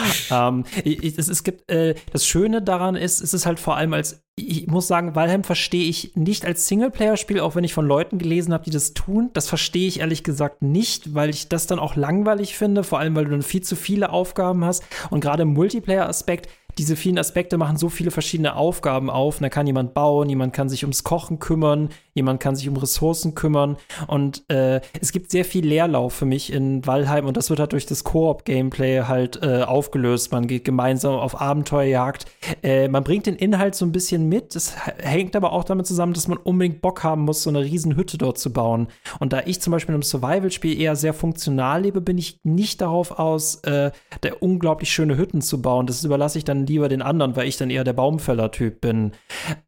[0.31, 4.23] ähm, es, es gibt, äh, das Schöne daran ist, es ist halt vor allem als,
[4.35, 8.53] ich muss sagen, Valheim verstehe ich nicht als Singleplayer-Spiel, auch wenn ich von Leuten gelesen
[8.53, 9.29] habe, die das tun.
[9.33, 13.15] Das verstehe ich ehrlich gesagt nicht, weil ich das dann auch langweilig finde, vor allem
[13.15, 17.57] weil du dann viel zu viele Aufgaben hast und gerade im Multiplayer-Aspekt diese vielen Aspekte
[17.57, 19.39] machen so viele verschiedene Aufgaben auf.
[19.39, 23.35] da kann jemand bauen, jemand kann sich ums Kochen kümmern, jemand kann sich um Ressourcen
[23.35, 23.77] kümmern.
[24.07, 27.73] Und äh, es gibt sehr viel Leerlauf für mich in Valheim und das wird halt
[27.73, 30.31] durch das Koop-Gameplay halt äh, aufgelöst.
[30.31, 32.25] Man geht gemeinsam auf Abenteuerjagd.
[32.63, 34.55] Äh, man bringt den Inhalt so ein bisschen mit.
[34.55, 37.95] Es hängt aber auch damit zusammen, dass man unbedingt Bock haben muss, so eine riesen
[37.95, 38.87] Hütte dort zu bauen.
[39.19, 42.81] Und da ich zum Beispiel in einem Survival-Spiel eher sehr funktional lebe, bin ich nicht
[42.81, 43.91] darauf aus, äh,
[44.23, 45.87] der unglaublich schöne Hütten zu bauen.
[45.87, 49.11] Das überlasse ich dann lieber den anderen, weil ich dann eher der Baumfäller-Typ bin.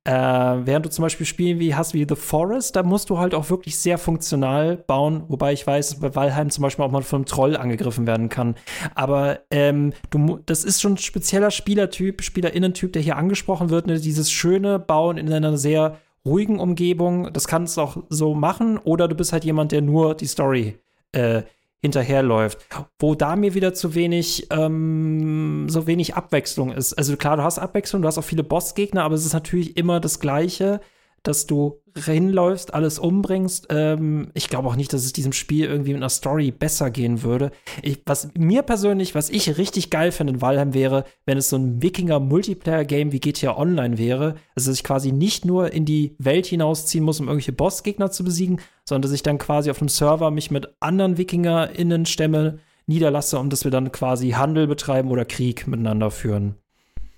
[0.03, 3.35] Äh, während du zum Beispiel Spiele wie hast wie The Forest, da musst du halt
[3.35, 7.17] auch wirklich sehr funktional bauen, wobei ich weiß, bei Valheim zum Beispiel auch mal von
[7.17, 8.55] einem Troll angegriffen werden kann.
[8.95, 13.99] Aber ähm, du, das ist schon ein spezieller Spielertyp, Spielerinnentyp, der hier angesprochen wird, ne?
[13.99, 17.31] dieses schöne Bauen in einer sehr ruhigen Umgebung.
[17.31, 20.79] Das kannst du auch so machen, oder du bist halt jemand, der nur die Story
[21.11, 21.43] äh,
[21.81, 22.65] hinterherläuft.
[22.97, 26.93] Wo da mir wieder zu wenig, ähm, so wenig Abwechslung ist.
[26.93, 29.99] Also klar, du hast Abwechslung, du hast auch viele Bossgegner, aber es ist natürlich immer
[29.99, 30.81] das Gleiche
[31.23, 33.67] dass du hinläufst, alles umbringst.
[33.69, 37.23] Ähm, ich glaube auch nicht, dass es diesem Spiel irgendwie mit einer Story besser gehen
[37.23, 37.51] würde.
[37.81, 41.55] Ich, was mir persönlich, was ich richtig geil finde in Valheim wäre, wenn es so
[41.55, 46.45] ein Wikinger-Multiplayer-Game wie GTA Online wäre, also dass ich quasi nicht nur in die Welt
[46.45, 50.29] hinausziehen muss, um irgendwelche Bossgegner zu besiegen, sondern dass ich dann quasi auf einem Server
[50.31, 56.11] mich mit anderen WikingerInnen-Stämme niederlasse und dass wir dann quasi Handel betreiben oder Krieg miteinander
[56.11, 56.55] führen.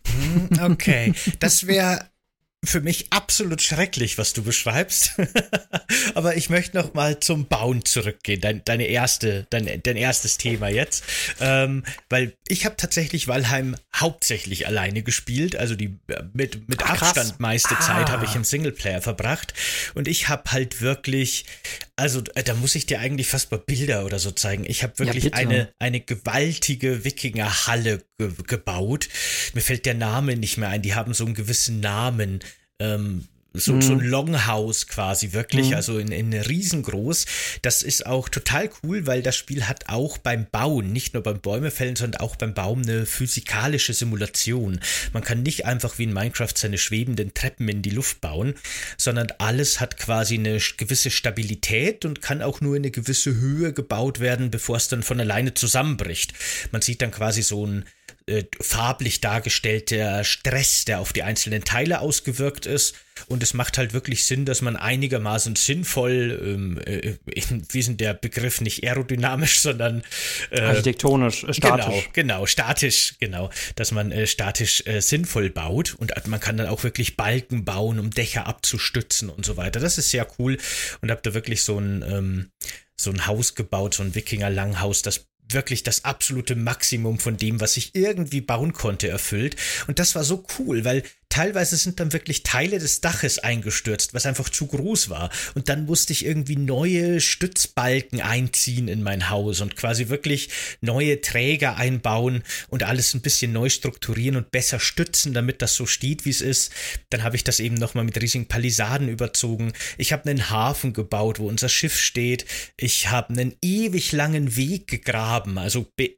[0.05, 1.99] Hm, okay, das wäre
[2.65, 5.13] für mich absolut schrecklich, was du beschreibst.
[6.15, 8.41] Aber ich möchte noch mal zum Bauen zurückgehen.
[8.41, 11.03] Dein, deine erste, dein, dein erstes Thema jetzt,
[11.39, 15.55] ähm, weil ich habe tatsächlich Valheim hauptsächlich alleine gespielt.
[15.55, 15.97] Also die
[16.33, 17.79] mit mit Ach, Abstand meiste ah.
[17.79, 19.53] Zeit habe ich im Singleplayer verbracht
[19.93, 21.45] und ich habe halt wirklich,
[21.97, 24.65] also da muss ich dir eigentlich fast mal Bilder oder so zeigen.
[24.67, 29.07] Ich habe wirklich ja, eine eine gewaltige Wikingerhalle ge gebaut.
[29.53, 30.81] Mir fällt der Name nicht mehr ein.
[30.81, 32.41] Die haben so einen gewissen Namen
[32.79, 33.81] ähm, so, mhm.
[33.81, 35.75] so ein Longhouse quasi, wirklich, mhm.
[35.75, 37.25] also in, in riesengroß.
[37.61, 41.39] Das ist auch total cool, weil das Spiel hat auch beim Bauen, nicht nur beim
[41.39, 44.79] Bäumefällen, sondern auch beim Baum eine physikalische Simulation.
[45.13, 48.55] Man kann nicht einfach wie in Minecraft seine schwebenden Treppen in die Luft bauen,
[48.97, 53.73] sondern alles hat quasi eine gewisse Stabilität und kann auch nur in eine gewisse Höhe
[53.73, 56.33] gebaut werden, bevor es dann von alleine zusammenbricht.
[56.71, 57.85] Man sieht dann quasi so ein
[58.27, 62.95] äh, farblich dargestellter Stress, der auf die einzelnen Teile ausgewirkt ist.
[63.27, 67.17] Und es macht halt wirklich Sinn, dass man einigermaßen sinnvoll, ähm, äh,
[67.71, 70.03] wie sind der Begriff nicht aerodynamisch, sondern
[70.49, 71.85] äh, architektonisch, äh, statisch.
[71.85, 76.67] Genau, genau, statisch, genau, dass man äh, statisch äh, sinnvoll baut und man kann dann
[76.67, 79.79] auch wirklich Balken bauen, um Dächer abzustützen und so weiter.
[79.79, 80.57] Das ist sehr cool
[81.01, 82.49] und habe da wirklich so ein ähm,
[82.97, 87.77] so ein Haus gebaut, so ein Wikinger-Langhaus, das wirklich das absolute Maximum von dem, was
[87.77, 89.55] ich irgendwie bauen konnte, erfüllt.
[89.87, 94.25] Und das war so cool, weil teilweise sind dann wirklich Teile des Daches eingestürzt, was
[94.25, 95.29] einfach zu groß war.
[95.53, 100.49] Und dann musste ich irgendwie neue Stützbalken einziehen in mein Haus und quasi wirklich
[100.81, 105.85] neue Träger einbauen und alles ein bisschen neu strukturieren und besser stützen, damit das so
[105.85, 106.71] steht, wie es ist.
[107.09, 109.73] Dann habe ich das eben nochmal mit riesigen Palisaden überzogen.
[109.97, 112.45] Ich habe einen Hafen gebaut, wo unser Schiff steht.
[112.77, 116.11] Ich habe einen ewig langen Weg gegraben, also be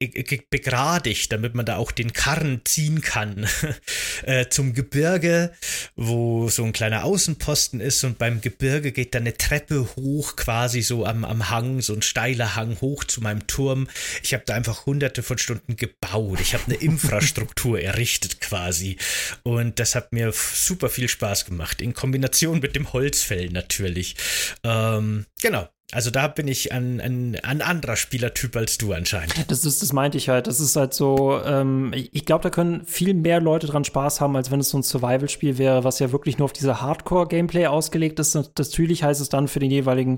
[0.50, 3.48] begradigt, damit man da auch den Karren ziehen kann
[4.24, 5.52] äh, zum Gebirge Gebirge,
[5.96, 10.82] wo so ein kleiner Außenposten ist und beim Gebirge geht dann eine Treppe hoch, quasi
[10.82, 13.88] so am, am Hang, so ein steiler Hang hoch zu meinem Turm.
[14.24, 16.40] Ich habe da einfach hunderte von Stunden gebaut.
[16.42, 18.98] Ich habe eine Infrastruktur errichtet quasi.
[19.44, 21.80] Und das hat mir super viel Spaß gemacht.
[21.80, 24.16] In Kombination mit dem Holzfällen natürlich.
[24.64, 25.70] Ähm, genau.
[25.94, 29.34] Also da bin ich ein, ein, ein anderer Spielertyp als du anscheinend.
[29.48, 30.48] Das ist, das meinte ich halt.
[30.48, 34.36] Das ist halt so, ähm, ich glaube, da können viel mehr Leute dran Spaß haben,
[34.36, 38.20] als wenn es so ein Survival-Spiel wäre, was ja wirklich nur auf diese Hardcore-Gameplay ausgelegt
[38.20, 38.36] ist.
[38.36, 40.18] Natürlich heißt es dann für den jeweiligen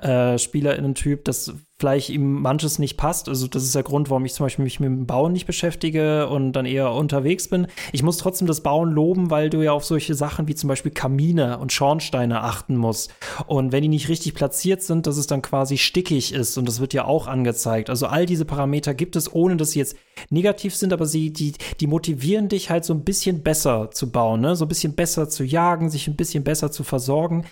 [0.00, 3.28] äh, SpielerInnen-Typ, dass vielleicht ihm manches nicht passt.
[3.28, 6.26] Also das ist der Grund, warum ich zum Beispiel mich mit dem Bauen nicht beschäftige
[6.26, 7.68] und dann eher unterwegs bin.
[7.92, 10.90] Ich muss trotzdem das Bauen loben, weil du ja auf solche Sachen wie zum Beispiel
[10.90, 13.14] Kamine und Schornsteine achten musst.
[13.46, 16.80] Und wenn die nicht richtig platziert sind, dass es dann quasi stickig ist und das
[16.80, 17.90] wird ja auch angezeigt.
[17.90, 19.96] Also all diese Parameter gibt es, ohne dass sie jetzt
[20.30, 24.40] negativ sind, aber sie, die, die motivieren dich halt so ein bisschen besser zu bauen,
[24.40, 24.56] ne?
[24.56, 27.44] so ein bisschen besser zu jagen, sich ein bisschen besser zu versorgen.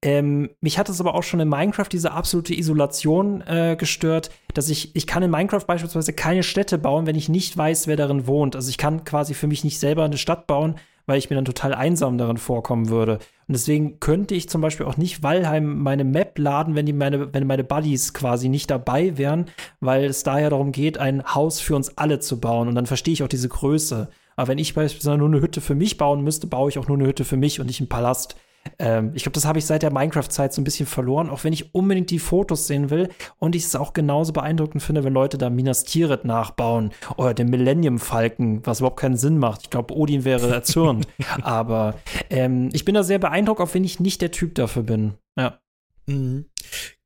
[0.00, 4.30] Ähm, mich hat es aber auch schon in Minecraft diese absolute Isolation äh, äh, gestört,
[4.54, 7.96] dass ich, ich kann in Minecraft beispielsweise keine Städte bauen, wenn ich nicht weiß, wer
[7.96, 8.56] darin wohnt.
[8.56, 11.44] Also ich kann quasi für mich nicht selber eine Stadt bauen, weil ich mir dann
[11.44, 13.14] total einsam darin vorkommen würde.
[13.46, 17.34] Und deswegen könnte ich zum Beispiel auch nicht Valheim meine Map laden, wenn die meine,
[17.34, 19.46] wenn meine Buddies quasi nicht dabei wären,
[19.80, 22.68] weil es daher darum geht, ein Haus für uns alle zu bauen.
[22.68, 24.08] Und dann verstehe ich auch diese Größe.
[24.36, 26.96] Aber wenn ich beispielsweise nur eine Hütte für mich bauen müsste, baue ich auch nur
[26.96, 28.36] eine Hütte für mich und nicht einen Palast.
[28.78, 31.52] Ähm, ich glaube, das habe ich seit der Minecraft-Zeit so ein bisschen verloren, auch wenn
[31.52, 35.38] ich unbedingt die Fotos sehen will und ich es auch genauso beeindruckend finde, wenn Leute
[35.38, 39.62] da Minas Tirith nachbauen oder den Millennium Falken, was überhaupt keinen Sinn macht.
[39.62, 41.06] Ich glaube, Odin wäre erzürnt.
[41.42, 41.94] Aber
[42.30, 45.14] ähm, ich bin da sehr beeindruckt, auch wenn ich nicht der Typ dafür bin.
[45.38, 45.58] Ja.
[46.06, 46.46] Mhm.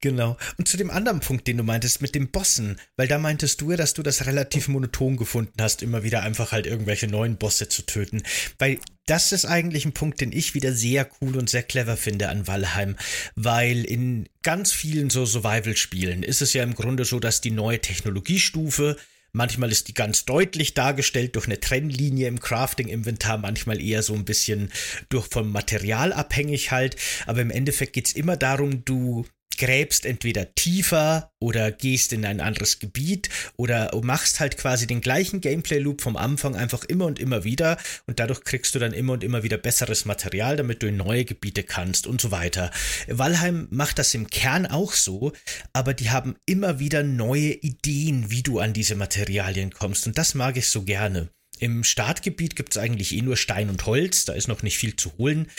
[0.01, 0.37] Genau.
[0.57, 3.71] Und zu dem anderen Punkt, den du meintest, mit dem Bossen, weil da meintest du
[3.71, 7.69] ja, dass du das relativ monoton gefunden hast, immer wieder einfach halt irgendwelche neuen Bosse
[7.69, 8.23] zu töten.
[8.59, 12.29] Weil das ist eigentlich ein Punkt, den ich wieder sehr cool und sehr clever finde
[12.29, 12.97] an Valheim,
[13.35, 17.81] weil in ganz vielen so Survival-Spielen ist es ja im Grunde so, dass die neue
[17.81, 18.97] Technologiestufe
[19.33, 24.25] Manchmal ist die ganz deutlich dargestellt durch eine Trennlinie im Crafting-Inventar, manchmal eher so ein
[24.25, 24.71] bisschen
[25.09, 26.97] durch vom Material abhängig halt.
[27.27, 32.41] Aber im Endeffekt geht es immer darum, du gräbst entweder tiefer oder gehst in ein
[32.41, 37.45] anderes Gebiet oder machst halt quasi den gleichen Gameplay-Loop vom Anfang einfach immer und immer
[37.45, 40.97] wieder und dadurch kriegst du dann immer und immer wieder besseres Material, damit du in
[40.97, 42.71] neue Gebiete kannst und so weiter.
[43.09, 45.33] Valheim macht das im Kern auch so,
[45.73, 50.35] aber die haben immer wieder neue Ideen, wie du an diese Materialien kommst und das
[50.35, 51.29] mag ich so gerne.
[51.61, 54.95] Im Startgebiet gibt es eigentlich eh nur Stein und Holz, da ist noch nicht viel
[54.95, 55.51] zu holen.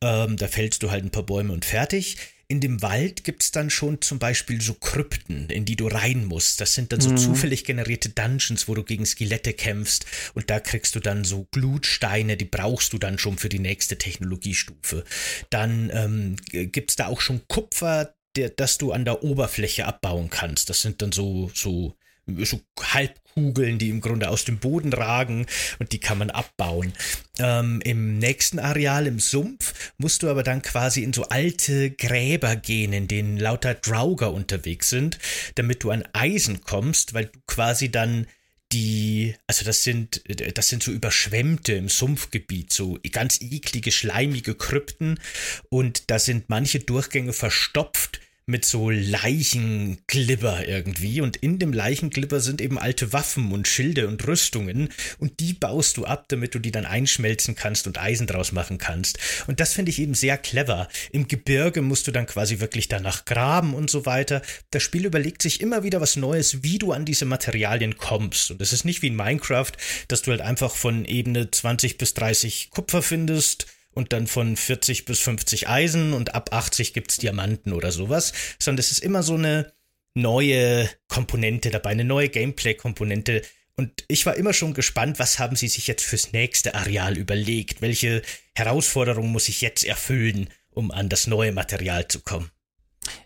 [0.00, 2.16] Ähm, da fällst du halt ein paar Bäume und fertig
[2.52, 6.26] in dem Wald gibt es dann schon zum Beispiel so Krypten, in die du rein
[6.26, 6.60] musst.
[6.60, 7.16] Das sind dann so mhm.
[7.16, 12.36] zufällig generierte Dungeons, wo du gegen Skelette kämpfst und da kriegst du dann so Glutsteine,
[12.36, 15.04] die brauchst du dann schon für die nächste Technologiestufe.
[15.48, 20.28] Dann ähm, gibt es da auch schon Kupfer, der, das du an der Oberfläche abbauen
[20.28, 20.68] kannst.
[20.68, 25.46] Das sind dann so, so so Halbkugeln, die im Grunde aus dem Boden ragen
[25.78, 26.92] und die kann man abbauen.
[27.38, 32.56] Ähm, Im nächsten Areal, im Sumpf, musst du aber dann quasi in so alte Gräber
[32.56, 35.18] gehen, in denen lauter Drauger unterwegs sind,
[35.56, 38.26] damit du an Eisen kommst, weil du quasi dann
[38.72, 40.22] die, also das sind,
[40.56, 45.20] das sind so überschwemmte im Sumpfgebiet, so ganz eklige, schleimige Krypten
[45.68, 52.60] und da sind manche Durchgänge verstopft mit so Leichenglibber irgendwie und in dem Leichenglibber sind
[52.60, 56.72] eben alte Waffen und Schilde und Rüstungen und die baust du ab, damit du die
[56.72, 59.18] dann einschmelzen kannst und Eisen draus machen kannst.
[59.46, 60.88] Und das finde ich eben sehr clever.
[61.12, 64.42] Im Gebirge musst du dann quasi wirklich danach graben und so weiter.
[64.70, 68.50] Das Spiel überlegt sich immer wieder was Neues, wie du an diese Materialien kommst.
[68.50, 69.72] Und es ist nicht wie in Minecraft,
[70.08, 75.04] dass du halt einfach von Ebene 20 bis 30 Kupfer findest und dann von 40
[75.04, 79.34] bis 50 Eisen und ab 80 gibt's Diamanten oder sowas, sondern es ist immer so
[79.34, 79.72] eine
[80.14, 83.42] neue Komponente dabei, eine neue Gameplay-Komponente.
[83.76, 87.80] Und ich war immer schon gespannt, was haben sie sich jetzt fürs nächste Areal überlegt?
[87.80, 88.22] Welche
[88.54, 92.50] Herausforderung muss ich jetzt erfüllen, um an das neue Material zu kommen?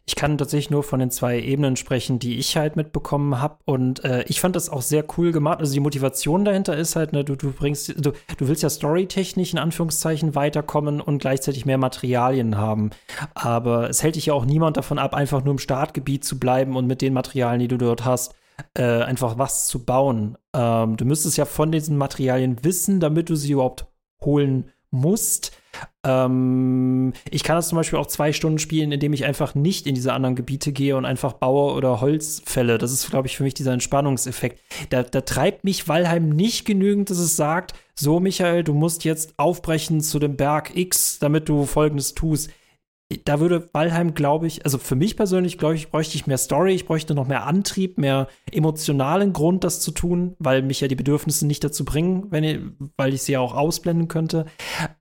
[0.06, 3.58] Ich kann tatsächlich nur von den zwei Ebenen sprechen, die ich halt mitbekommen habe.
[3.64, 5.58] Und äh, ich fand das auch sehr cool gemacht.
[5.58, 9.52] Also die Motivation dahinter ist halt, ne, du, du bringst, du, du willst ja storytechnisch
[9.52, 12.90] in Anführungszeichen weiterkommen und gleichzeitig mehr Materialien haben.
[13.34, 16.76] Aber es hält dich ja auch niemand davon ab, einfach nur im Startgebiet zu bleiben
[16.76, 18.34] und mit den Materialien, die du dort hast,
[18.74, 20.38] äh, einfach was zu bauen.
[20.54, 23.86] Ähm, du müsstest ja von diesen Materialien wissen, damit du sie überhaupt
[24.22, 25.52] holen musst.
[26.04, 29.94] Ähm, ich kann das zum Beispiel auch zwei Stunden spielen, indem ich einfach nicht in
[29.94, 32.78] diese anderen Gebiete gehe und einfach baue oder Holz fälle.
[32.78, 34.60] Das ist, glaube ich, für mich dieser Entspannungseffekt.
[34.90, 39.34] Da, da treibt mich Valheim nicht genügend, dass es sagt, so Michael, du musst jetzt
[39.38, 42.50] aufbrechen zu dem Berg X, damit du Folgendes tust
[43.24, 46.74] da würde Valheim, glaube ich, also für mich persönlich, glaube ich, bräuchte ich mehr Story,
[46.74, 50.96] ich bräuchte noch mehr Antrieb, mehr emotionalen Grund, das zu tun, weil mich ja die
[50.96, 52.58] Bedürfnisse nicht dazu bringen, wenn ich,
[52.96, 54.46] weil ich sie ja auch ausblenden könnte.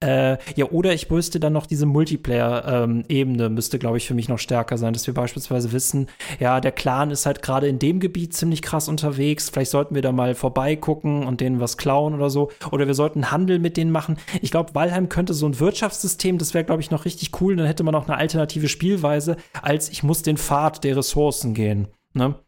[0.01, 4.29] Äh, ja, oder ich müsste dann noch diese Multiplayer-Ebene, ähm, müsste, glaube ich, für mich
[4.29, 6.07] noch stärker sein, dass wir beispielsweise wissen,
[6.39, 10.03] ja, der Clan ist halt gerade in dem Gebiet ziemlich krass unterwegs, vielleicht sollten wir
[10.03, 13.91] da mal vorbeigucken und denen was klauen oder so, oder wir sollten Handel mit denen
[13.91, 14.17] machen.
[14.43, 17.65] Ich glaube, Valheim könnte so ein Wirtschaftssystem, das wäre, glaube ich, noch richtig cool, dann
[17.65, 21.87] hätte man noch eine alternative Spielweise, als ich muss den Pfad der Ressourcen gehen.
[22.15, 22.35] Ne?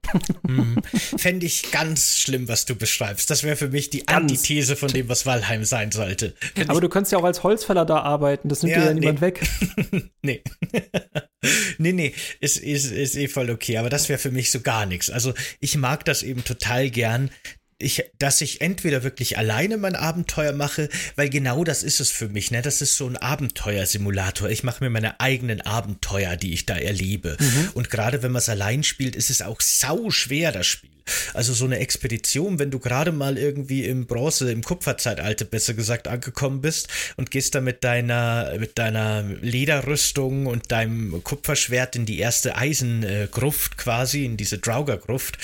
[0.48, 0.82] Mhm.
[1.18, 3.30] Fände ich ganz schlimm, was du beschreibst.
[3.30, 4.32] Das wäre für mich die ganz.
[4.32, 6.36] Antithese von dem, was Valheim sein sollte.
[6.56, 8.94] Find Aber du könntest ja auch als Holzfäller da arbeiten, das nimmt ja, dir ja
[8.94, 9.00] nee.
[9.02, 9.42] niemand weg.
[10.22, 10.42] nee.
[11.78, 13.78] nee, nee, ist, ist, ist eh voll okay.
[13.78, 15.10] Aber das wäre für mich so gar nichts.
[15.10, 17.30] Also ich mag das eben total gern,
[17.80, 22.28] ich, dass ich entweder wirklich alleine mein Abenteuer mache, weil genau das ist es für
[22.28, 22.62] mich, ne?
[22.62, 24.50] Das ist so ein Abenteuersimulator.
[24.50, 27.38] Ich mache mir meine eigenen Abenteuer, die ich da erlebe.
[27.40, 27.70] Mhm.
[27.76, 30.97] Und gerade wenn man es allein spielt, ist es auch sau schwer, das Spiel.
[31.34, 36.08] Also so eine Expedition, wenn du gerade mal irgendwie im Bronze, im Kupferzeitalter besser gesagt
[36.08, 42.20] angekommen bist und gehst da mit deiner, mit deiner Lederrüstung und deinem Kupferschwert in die
[42.20, 45.38] erste Eisengruft quasi, in diese Drauger-Gruft,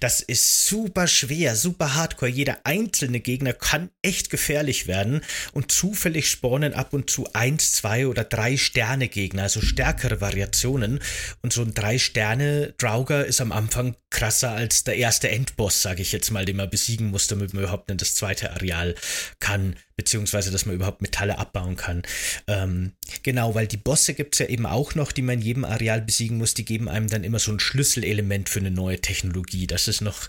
[0.00, 2.30] das ist super schwer, super hardcore.
[2.30, 8.06] Jeder einzelne Gegner kann echt gefährlich werden und zufällig spawnen ab und zu eins, zwei
[8.06, 11.00] oder drei Sterne Gegner, also stärkere Variationen.
[11.42, 16.02] Und so ein drei Sterne Drauger ist am Anfang krasser als der erste Endboss, sage
[16.02, 18.94] ich jetzt mal, den man besiegen muss, damit man überhaupt in das zweite Areal
[19.40, 22.02] kann, beziehungsweise dass man überhaupt Metalle abbauen kann.
[22.46, 22.92] Ähm,
[23.22, 26.02] genau, weil die Bosse gibt es ja eben auch noch, die man in jedem Areal
[26.02, 26.54] besiegen muss.
[26.54, 29.66] Die geben einem dann immer so ein Schlüsselelement für eine neue Technologie.
[29.66, 30.28] Das ist noch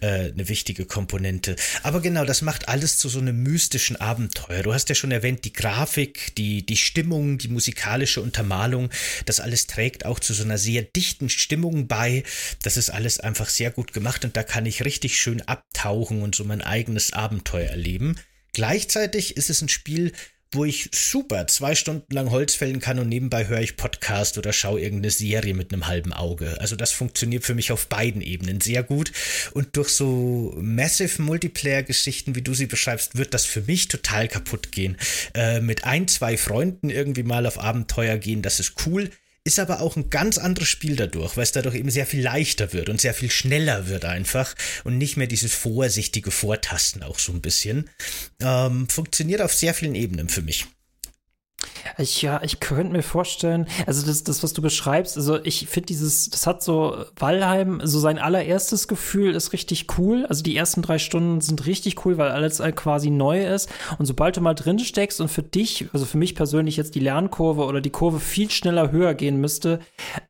[0.00, 1.56] äh, eine wichtige Komponente.
[1.82, 4.62] Aber genau, das macht alles zu so einem mystischen Abenteuer.
[4.62, 8.90] Du hast ja schon erwähnt, die Grafik, die, die Stimmung, die musikalische Untermalung,
[9.26, 12.22] das alles trägt auch zu so einer sehr dichten Stimmung bei.
[12.62, 16.34] Das ist alles einfach sehr gut gemacht und da kann ich richtig schön abtauchen und
[16.34, 18.16] so mein eigenes Abenteuer erleben.
[18.52, 20.12] Gleichzeitig ist es ein Spiel,
[20.54, 24.52] wo ich super zwei Stunden lang Holz fällen kann und nebenbei höre ich Podcast oder
[24.52, 26.60] schaue irgendeine Serie mit einem halben Auge.
[26.60, 29.12] Also das funktioniert für mich auf beiden Ebenen sehr gut.
[29.52, 34.72] Und durch so massive Multiplayer-Geschichten, wie du sie beschreibst, wird das für mich total kaputt
[34.72, 34.96] gehen.
[35.34, 39.10] Äh, mit ein, zwei Freunden irgendwie mal auf Abenteuer gehen, das ist cool
[39.44, 42.72] ist aber auch ein ganz anderes Spiel dadurch, weil es dadurch eben sehr viel leichter
[42.72, 44.54] wird und sehr viel schneller wird einfach
[44.84, 47.90] und nicht mehr dieses vorsichtige Vortasten auch so ein bisschen.
[48.40, 50.66] Ähm, funktioniert auf sehr vielen Ebenen für mich.
[51.98, 56.30] Ja, ich könnte mir vorstellen, also das, das, was du beschreibst, also ich finde dieses,
[56.30, 60.26] das hat so Valheim, so sein allererstes Gefühl ist richtig cool.
[60.26, 63.70] Also die ersten drei Stunden sind richtig cool, weil alles halt quasi neu ist.
[63.98, 67.00] Und sobald du mal drin steckst und für dich, also für mich persönlich jetzt die
[67.00, 69.80] Lernkurve oder die Kurve viel schneller höher gehen müsste,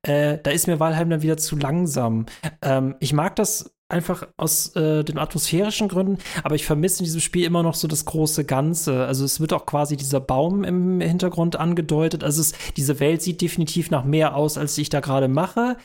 [0.02, 2.26] äh, da ist mir Valheim dann wieder zu langsam.
[2.62, 7.20] Ähm, ich mag das einfach aus äh, den atmosphärischen Gründen, aber ich vermisse in diesem
[7.20, 9.04] Spiel immer noch so das große Ganze.
[9.06, 12.24] Also es wird auch quasi dieser Baum im Hintergrund angedeutet.
[12.24, 15.76] Also es, diese Welt sieht definitiv nach mehr aus, als ich da gerade mache,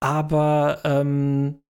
[0.00, 1.60] aber ähm,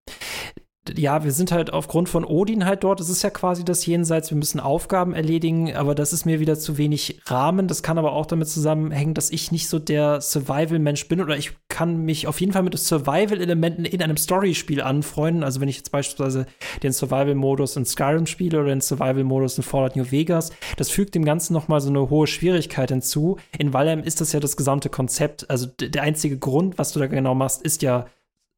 [0.97, 3.01] ja, wir sind halt aufgrund von Odin halt dort.
[3.01, 4.31] Es ist ja quasi das Jenseits.
[4.31, 7.69] Wir müssen Aufgaben erledigen, aber das ist mir wieder zu wenig Rahmen.
[7.69, 11.53] Das kann aber auch damit zusammenhängen, dass ich nicht so der Survival-Mensch bin oder ich
[11.69, 15.45] kann mich auf jeden Fall mit Survival-Elementen in einem Story-Spiel anfreunden.
[15.45, 16.47] Also wenn ich jetzt beispielsweise
[16.83, 21.25] den Survival-Modus in Skyrim spiele oder den Survival-Modus in Fallout New Vegas, das fügt dem
[21.25, 23.37] Ganzen nochmal so eine hohe Schwierigkeit hinzu.
[23.57, 25.49] In Valheim ist das ja das gesamte Konzept.
[25.49, 28.07] Also der einzige Grund, was du da genau machst, ist ja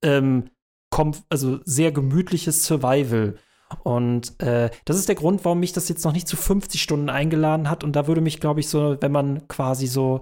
[0.02, 0.50] ähm,
[1.28, 3.36] also sehr gemütliches Survival.
[3.82, 7.08] Und äh, das ist der Grund, warum mich das jetzt noch nicht zu 50 Stunden
[7.08, 7.82] eingeladen hat.
[7.82, 10.20] Und da würde mich, glaube ich, so, wenn man quasi so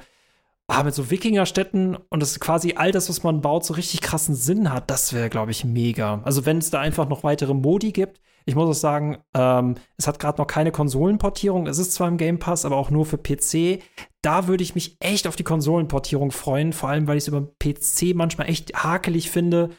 [0.69, 4.35] ah, mit so Wikingerstädten und das quasi all das, was man baut, so richtig krassen
[4.35, 6.23] Sinn hat, das wäre, glaube ich, mega.
[6.25, 8.21] Also wenn es da einfach noch weitere Modi gibt.
[8.45, 11.69] Ich muss auch sagen, ähm, es hat gerade noch keine Konsolenportierung.
[11.69, 13.81] Es ist zwar im Game Pass, aber auch nur für PC.
[14.21, 17.43] Da würde ich mich echt auf die Konsolenportierung freuen, vor allem weil ich es über
[17.43, 19.71] PC manchmal echt hakelig finde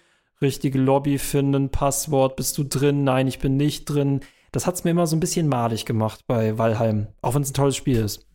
[0.43, 3.03] richtige Lobby finden, Passwort, bist du drin?
[3.03, 4.21] Nein, ich bin nicht drin.
[4.51, 7.49] Das hat es mir immer so ein bisschen malig gemacht bei Valheim, auch wenn es
[7.49, 8.27] ein tolles Spiel ist.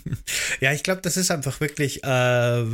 [0.60, 2.64] ja, ich glaube, das ist einfach wirklich äh,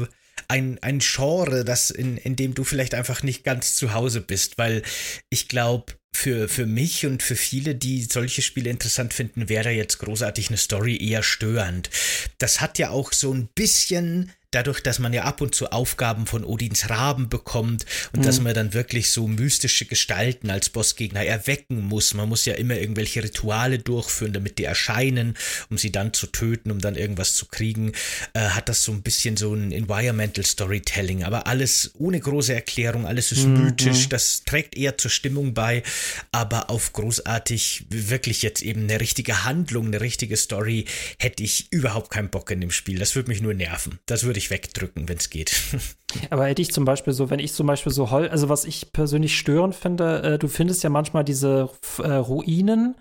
[0.49, 4.59] ein, ein Genre, das in, in dem du vielleicht einfach nicht ganz zu Hause bist,
[4.59, 4.83] weil
[5.31, 9.99] ich glaube, für, für mich und für viele, die solche Spiele interessant finden, wäre jetzt
[9.99, 11.91] großartig eine Story eher störend.
[12.39, 16.27] Das hat ja auch so ein bisschen dadurch, dass man ja ab und zu Aufgaben
[16.27, 18.25] von Odins Raben bekommt und mhm.
[18.25, 22.15] dass man dann wirklich so mystische Gestalten als Bossgegner erwecken muss.
[22.15, 25.37] Man muss ja immer irgendwelche Rituale durchführen, damit die erscheinen,
[25.71, 27.93] um sie dann zu töten, um dann irgendwas zu kriegen,
[28.35, 33.07] äh, hat das so ein bisschen so ein Environmental Storytelling, aber alles ohne große Erklärung,
[33.07, 33.65] alles ist mhm.
[33.65, 35.83] mythisch, das trägt eher zur Stimmung bei,
[36.33, 40.87] aber auf großartig wirklich jetzt eben eine richtige Handlung, eine richtige Story
[41.19, 42.99] hätte ich überhaupt keinen Bock in dem Spiel.
[42.99, 43.99] Das würde mich nur nerven.
[44.07, 45.53] Das würde ich ich wegdrücken, wenn es geht.
[46.31, 48.93] Aber hätte ich zum Beispiel so, wenn ich zum Beispiel so Hol, also was ich
[48.93, 52.97] persönlich störend finde, äh, du findest ja manchmal diese äh, Ruinen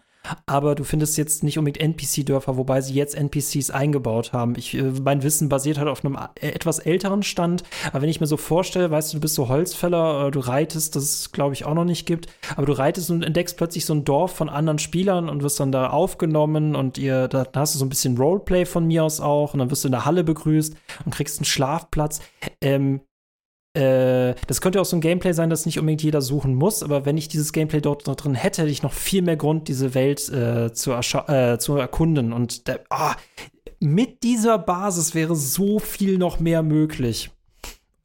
[0.45, 4.55] aber du findest jetzt nicht unbedingt NPC-Dörfer, wobei sie jetzt NPCs eingebaut haben.
[4.57, 8.21] Ich, äh, mein Wissen basiert halt auf einem äh, etwas älteren Stand, aber wenn ich
[8.21, 11.65] mir so vorstelle, weißt du, du bist so Holzfäller, äh, du reitest, das glaube ich
[11.65, 14.79] auch noch nicht gibt, aber du reitest und entdeckst plötzlich so ein Dorf von anderen
[14.79, 18.65] Spielern und wirst dann da aufgenommen und ihr, da hast du so ein bisschen Roleplay
[18.65, 21.45] von mir aus auch und dann wirst du in der Halle begrüßt und kriegst einen
[21.45, 22.21] Schlafplatz.
[22.61, 23.01] Ähm,
[23.75, 27.05] äh, das könnte auch so ein Gameplay sein, das nicht unbedingt jeder suchen muss, aber
[27.05, 29.95] wenn ich dieses Gameplay dort noch drin hätte, hätte ich noch viel mehr Grund, diese
[29.95, 32.33] Welt äh, zu, äh, zu, erkunden.
[32.33, 33.11] Und der, oh,
[33.79, 37.31] mit dieser Basis wäre so viel noch mehr möglich.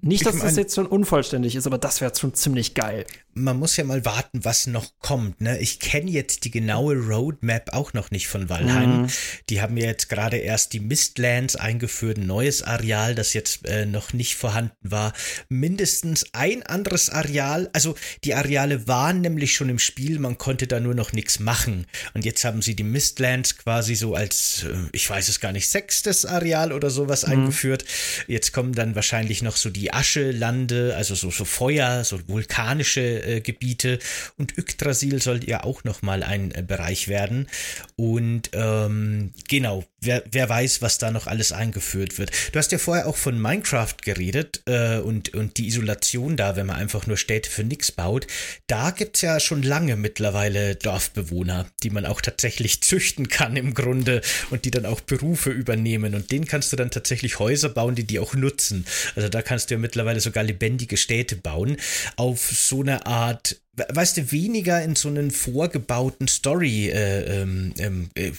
[0.01, 3.05] Nicht, dass ich mein, das jetzt schon unvollständig ist, aber das wäre schon ziemlich geil
[3.39, 5.41] man muss ja mal warten, was noch kommt.
[5.41, 5.59] Ne?
[5.59, 9.03] Ich kenne jetzt die genaue Roadmap auch noch nicht von Valheim.
[9.03, 9.07] Mhm.
[9.49, 13.87] Die haben ja jetzt gerade erst die Mistlands eingeführt, ein neues Areal, das jetzt äh,
[13.87, 15.13] noch nicht vorhanden war.
[15.49, 17.71] Mindestens ein anderes Areal.
[17.73, 21.87] Also die Areale waren nämlich schon im Spiel, man konnte da nur noch nichts machen.
[22.15, 25.69] Und jetzt haben sie die Mistlands quasi so als, äh, ich weiß es gar nicht,
[25.69, 27.33] sechstes Areal oder sowas mhm.
[27.33, 27.85] eingeführt.
[28.27, 33.41] Jetzt kommen dann wahrscheinlich noch so die Aschelande, also so, so Feuer, so vulkanische äh,
[33.41, 33.99] Gebiete
[34.37, 37.49] und Yggdrasil soll ja auch nochmal ein äh, Bereich werden.
[37.97, 42.31] Und ähm, genau, wer, wer weiß, was da noch alles eingeführt wird.
[42.53, 46.67] Du hast ja vorher auch von Minecraft geredet äh, und, und die Isolation da, wenn
[46.67, 48.27] man einfach nur Städte für nichts baut.
[48.67, 54.21] Da gibt's ja schon lange mittlerweile Dorfbewohner, die man auch tatsächlich züchten kann im Grunde
[54.51, 56.15] und die dann auch Berufe übernehmen.
[56.15, 58.87] Und denen kannst du dann tatsächlich Häuser bauen, die die auch nutzen.
[59.17, 61.77] Also da kannst du ja mittlerweile sogar lebendige Städte bauen.
[62.17, 68.33] Auf so eine Art weißt du, weniger in so einen vorgebauten Story-Gerüst äh, ähm, äh,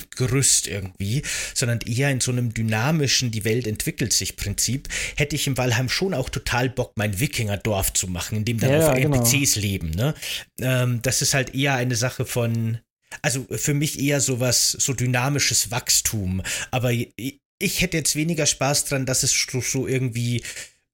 [0.69, 1.21] irgendwie,
[1.53, 5.89] sondern eher in so einem dynamischen, die Welt entwickelt sich Prinzip, hätte ich im Valheim
[5.89, 9.17] schon auch total Bock, mein Wikingerdorf zu machen, in dem dann ja, auch genau.
[9.17, 9.91] NPCs leben.
[9.91, 10.13] Ne?
[10.61, 12.79] Ähm, das ist halt eher eine Sache von,
[13.21, 16.41] also für mich eher sowas, so dynamisches Wachstum.
[16.71, 20.41] Aber ich hätte jetzt weniger Spaß dran, dass es so irgendwie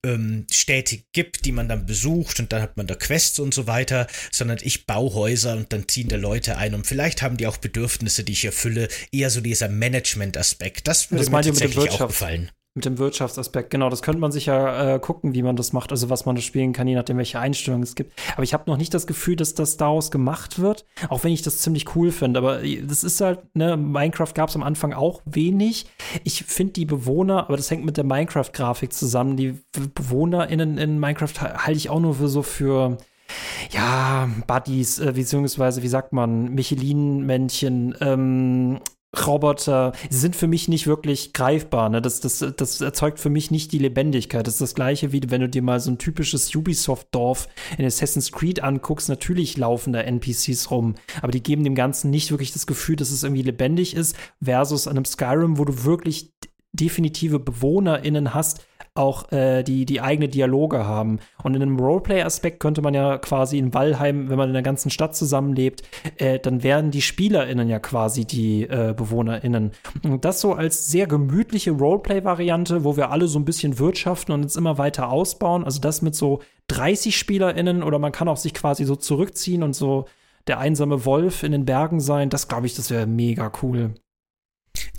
[0.05, 3.67] ähm, Städte gibt, die man dann besucht und dann hat man da Quests und so
[3.67, 7.47] weiter, sondern ich baue Häuser und dann ziehen da Leute ein und vielleicht haben die
[7.47, 10.87] auch Bedürfnisse, die ich erfülle, eher so dieser Management-Aspekt.
[10.87, 12.51] Das würde das mir tatsächlich auch gefallen.
[12.77, 15.91] Mit dem Wirtschaftsaspekt, genau, das könnte man sich ja äh, gucken, wie man das macht,
[15.91, 18.11] also was man da spielen kann, je nachdem, welche Einstellungen es gibt.
[18.33, 21.41] Aber ich habe noch nicht das Gefühl, dass das daraus gemacht wird, auch wenn ich
[21.41, 22.37] das ziemlich cool finde.
[22.37, 25.85] Aber das ist halt, ne, Minecraft gab es am Anfang auch wenig.
[26.25, 29.37] Ich finde die Bewohner, aber das hängt mit der Minecraft-Grafik zusammen.
[29.37, 32.97] Die BewohnerInnen in Minecraft halte ich auch nur für so für
[33.71, 38.79] ja, Buddies, äh, beziehungsweise, wie sagt man, Michelin-Männchen, ähm,
[39.25, 41.89] Roboter sind für mich nicht wirklich greifbar.
[41.89, 42.01] Ne?
[42.01, 44.45] Das, das, das erzeugt für mich nicht die Lebendigkeit.
[44.45, 47.47] Das ist das gleiche, wie wenn du dir mal so ein typisches Ubisoft-Dorf
[47.77, 49.09] in Assassin's Creed anguckst.
[49.09, 53.11] Natürlich laufen da NPCs rum, aber die geben dem Ganzen nicht wirklich das Gefühl, dass
[53.11, 56.33] es irgendwie lebendig ist, versus einem Skyrim, wo du wirklich
[56.73, 58.65] definitive BewohnerInnen hast,
[58.95, 61.19] auch äh, die, die eigene Dialoge haben.
[61.43, 64.89] Und in einem Roleplay-Aspekt könnte man ja quasi in Walheim, wenn man in der ganzen
[64.89, 65.83] Stadt zusammenlebt,
[66.17, 69.71] äh, dann werden die SpielerInnen ja quasi die äh, BewohnerInnen.
[70.03, 74.43] Und das so als sehr gemütliche Roleplay-Variante, wo wir alle so ein bisschen wirtschaften und
[74.43, 75.65] uns immer weiter ausbauen.
[75.65, 79.73] Also das mit so 30 SpielerInnen oder man kann auch sich quasi so zurückziehen und
[79.73, 80.05] so
[80.47, 82.29] der einsame Wolf in den Bergen sein.
[82.29, 83.95] Das glaube ich, das wäre mega cool.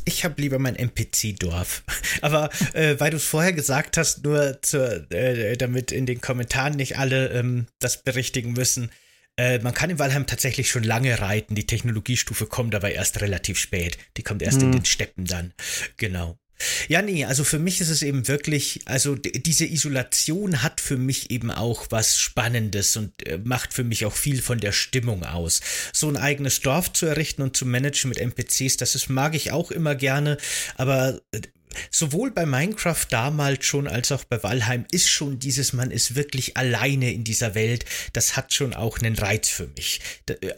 [0.09, 1.83] Ich habe lieber mein NPC-Dorf.
[2.23, 6.75] Aber äh, weil du es vorher gesagt hast, nur zur, äh, damit in den Kommentaren
[6.75, 8.91] nicht alle ähm, das berichtigen müssen.
[9.37, 11.57] Äh, man kann in Valheim tatsächlich schon lange reiten.
[11.57, 13.99] Die Technologiestufe kommt aber erst relativ spät.
[14.17, 14.67] Die kommt erst mhm.
[14.67, 15.53] in den Steppen dann.
[15.97, 16.39] Genau.
[16.89, 21.31] Ja, nee, also für mich ist es eben wirklich, also diese Isolation hat für mich
[21.31, 25.61] eben auch was Spannendes und äh, macht für mich auch viel von der Stimmung aus.
[25.93, 29.53] So ein eigenes Dorf zu errichten und zu managen mit NPCs, das ist, mag ich
[29.53, 30.39] auch immer gerne,
[30.77, 31.41] aber äh,
[31.91, 36.57] sowohl bei Minecraft damals schon als auch bei Valheim ist schon dieses, man ist wirklich
[36.57, 40.01] alleine in dieser Welt, das hat schon auch einen Reiz für mich.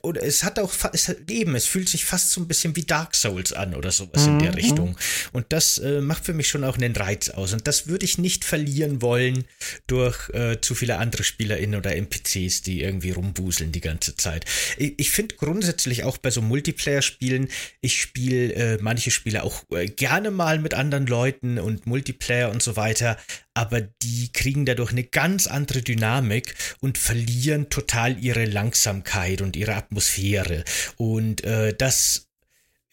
[0.02, 2.82] Oder es hat auch, es hat, eben, es fühlt sich fast so ein bisschen wie
[2.82, 4.32] Dark Souls an oder sowas mhm.
[4.32, 4.56] in der mhm.
[4.56, 4.98] Richtung.
[5.32, 7.52] Und das äh, macht für mich schon auch einen Reiz aus.
[7.52, 9.44] Und das würde ich nicht verlieren wollen
[9.86, 14.44] durch äh, zu viele andere SpielerInnen oder NPCs, die irgendwie rumbuseln die ganze Zeit.
[14.76, 17.48] Ich, ich finde grundsätzlich auch bei so Multiplayer-Spielen,
[17.80, 22.62] ich spiele äh, manche Spiele auch äh, gerne mal mit anderen Leuten und Multiplayer und
[22.62, 23.16] so weiter,
[23.54, 29.74] aber die kriegen dadurch eine ganz andere Dynamik und verlieren total ihre Langsamkeit und ihre
[29.74, 30.64] Atmosphäre.
[30.96, 32.28] Und äh, das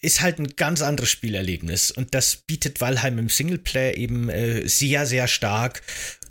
[0.01, 5.05] ist halt ein ganz anderes Spielerlebnis und das bietet Valheim im Singleplayer eben äh, sehr,
[5.05, 5.81] sehr stark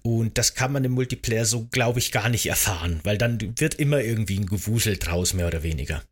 [0.03, 3.75] und das kann man im Multiplayer so, glaube ich, gar nicht erfahren, weil dann wird
[3.77, 6.03] immer irgendwie ein Gewusel draus, mehr oder weniger.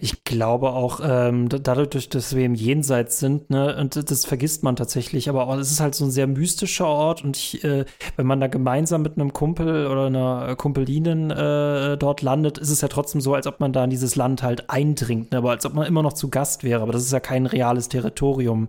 [0.00, 4.76] Ich glaube auch, ähm, dadurch, dass wir im Jenseits sind, ne, und das vergisst man
[4.76, 7.84] tatsächlich, aber es ist halt so ein sehr mystischer Ort und ich, äh,
[8.16, 12.80] wenn man da gemeinsam mit einem Kumpel oder einer Kumpelinen äh, dort landet, ist es
[12.80, 15.66] ja trotzdem so, als ob man da in dieses Land halt eindringt, ne, aber als
[15.66, 18.68] ob man immer noch zu Gast wäre, aber das ist ja kein reales Territorium.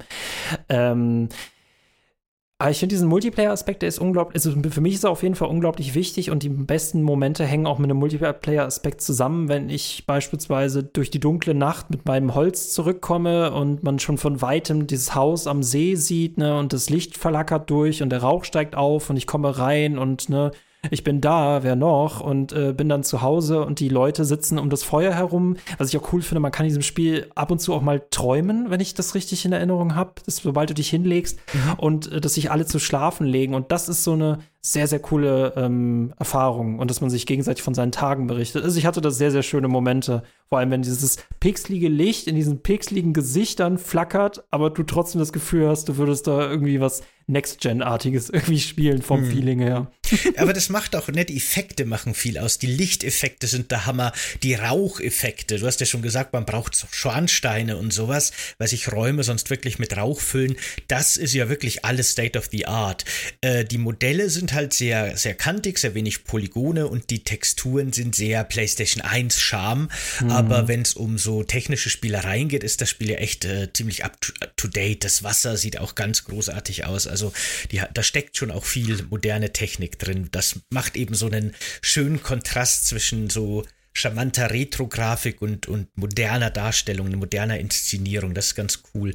[0.69, 1.29] Ähm,
[2.57, 5.35] aber ich finde diesen Multiplayer-Aspekt, der ist unglaublich, also für mich ist er auf jeden
[5.35, 10.05] Fall unglaublich wichtig und die besten Momente hängen auch mit einem Multiplayer-Aspekt zusammen, wenn ich
[10.07, 15.15] beispielsweise durch die dunkle Nacht mit meinem Holz zurückkomme und man schon von weitem dieses
[15.15, 19.09] Haus am See sieht, ne, und das Licht verlackert durch und der Rauch steigt auf
[19.09, 20.51] und ich komme rein und, ne,
[20.91, 22.21] ich bin da, wer noch?
[22.21, 25.57] Und äh, bin dann zu Hause und die Leute sitzen um das Feuer herum.
[25.77, 28.03] Was ich auch cool finde, man kann in diesem Spiel ab und zu auch mal
[28.09, 31.73] träumen, wenn ich das richtig in Erinnerung habe, sobald du dich hinlegst mhm.
[31.77, 33.53] und äh, dass sich alle zu schlafen legen.
[33.53, 37.61] Und das ist so eine sehr, sehr coole ähm, Erfahrung und dass man sich gegenseitig
[37.61, 38.63] von seinen Tagen berichtet.
[38.63, 40.23] Also ich hatte da sehr, sehr schöne Momente.
[40.49, 45.31] Vor allem, wenn dieses pixelige Licht in diesen pixeligen Gesichtern flackert, aber du trotzdem das
[45.31, 49.31] Gefühl hast, du würdest da irgendwie was Next-Gen-artiges irgendwie spielen vom hm.
[49.31, 49.91] Feeling her.
[50.37, 52.59] Aber das macht auch die Effekte machen viel aus.
[52.59, 54.11] Die Lichteffekte sind der Hammer,
[54.43, 55.57] die Raucheffekte.
[55.57, 59.79] Du hast ja schon gesagt, man braucht Schornsteine und sowas, weil sich Räume sonst wirklich
[59.79, 60.55] mit Rauch füllen.
[60.87, 63.05] Das ist ja wirklich alles State of the Art.
[63.41, 68.15] Äh, die Modelle sind halt sehr, sehr kantig, sehr wenig Polygone und die Texturen sind
[68.15, 69.89] sehr PlayStation 1 Charme.
[70.17, 70.31] Hm.
[70.31, 74.03] Aber wenn es um so technische Spielereien geht, ist das Spiel ja echt äh, ziemlich
[74.03, 75.03] up to, up to date.
[75.03, 77.07] Das Wasser sieht auch ganz großartig aus.
[77.07, 77.33] Also
[77.71, 80.29] die, da steckt schon auch viel moderne Technik drin.
[80.31, 83.63] Das macht eben so einen schönen Kontrast zwischen so
[83.95, 88.33] charmanter Retro-Grafik und, und moderner Darstellung, moderner Inszenierung.
[88.33, 89.13] Das ist ganz cool.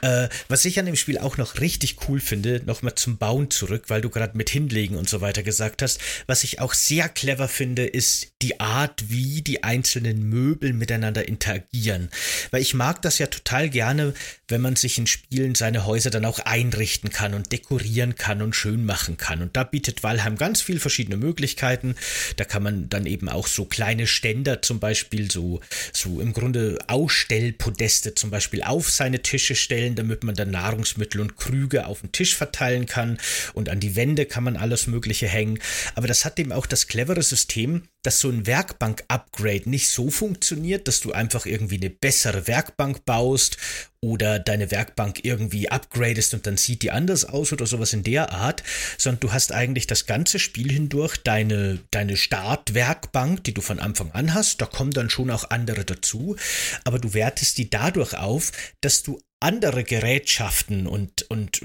[0.00, 3.84] Äh, was ich an dem Spiel auch noch richtig cool finde, nochmal zum Bauen zurück,
[3.88, 6.00] weil du gerade mit Hinlegen und so weiter gesagt hast.
[6.26, 12.08] Was ich auch sehr clever finde, ist die Art, wie die einzelnen Möbel miteinander interagieren.
[12.50, 14.14] Weil ich mag das ja total gerne,
[14.52, 18.54] wenn man sich in Spielen seine Häuser dann auch einrichten kann und dekorieren kann und
[18.54, 19.42] schön machen kann.
[19.42, 21.96] Und da bietet Valheim ganz viel verschiedene Möglichkeiten.
[22.36, 25.60] Da kann man dann eben auch so kleine Ständer zum Beispiel, so,
[25.92, 31.36] so im Grunde Ausstellpodeste zum Beispiel auf seine Tische stellen, damit man dann Nahrungsmittel und
[31.36, 33.18] Krüge auf den Tisch verteilen kann
[33.54, 35.58] und an die Wände kann man alles Mögliche hängen.
[35.94, 40.88] Aber das hat eben auch das clevere System, dass so ein Werkbank-Upgrade nicht so funktioniert,
[40.88, 43.56] dass du einfach irgendwie eine bessere Werkbank baust
[44.00, 48.32] oder deine Werkbank irgendwie upgradest und dann sieht die anders aus oder sowas in der
[48.32, 48.62] Art,
[48.98, 54.10] sondern du hast eigentlich das ganze Spiel hindurch deine, deine Startwerkbank, die du von Anfang
[54.12, 56.36] an hast, da kommen dann schon auch andere dazu,
[56.84, 58.50] aber du wertest die dadurch auf,
[58.80, 61.62] dass du andere Gerätschaften und, und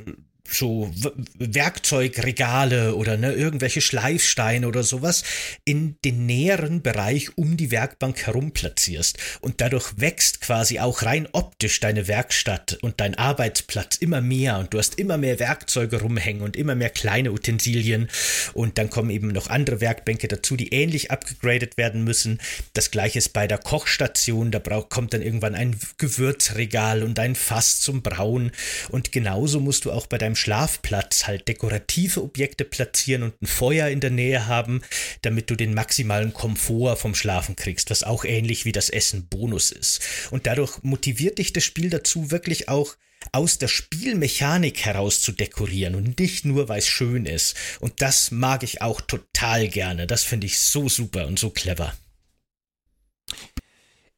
[0.49, 0.91] so
[1.37, 5.23] Werkzeugregale oder ne, irgendwelche Schleifsteine oder sowas
[5.65, 9.17] in den näheren Bereich um die Werkbank herum platzierst.
[9.41, 14.73] Und dadurch wächst quasi auch rein optisch deine Werkstatt und dein Arbeitsplatz immer mehr und
[14.73, 18.09] du hast immer mehr Werkzeuge rumhängen und immer mehr kleine Utensilien
[18.53, 22.39] und dann kommen eben noch andere Werkbänke dazu, die ähnlich abgegradet werden müssen.
[22.73, 27.35] Das gleiche ist bei der Kochstation, da braucht, kommt dann irgendwann ein Gewürzregal und ein
[27.35, 28.51] Fass zum Brauen
[28.89, 33.89] und genauso musst du auch bei deinem Schlafplatz halt dekorative Objekte platzieren und ein Feuer
[33.89, 34.81] in der Nähe haben,
[35.21, 39.71] damit du den maximalen Komfort vom Schlafen kriegst, was auch ähnlich wie das Essen Bonus
[39.71, 40.01] ist.
[40.31, 42.95] Und dadurch motiviert dich das Spiel dazu, wirklich auch
[43.31, 47.55] aus der Spielmechanik heraus zu dekorieren und nicht nur, weil es schön ist.
[47.79, 50.07] Und das mag ich auch total gerne.
[50.07, 51.93] Das finde ich so super und so clever.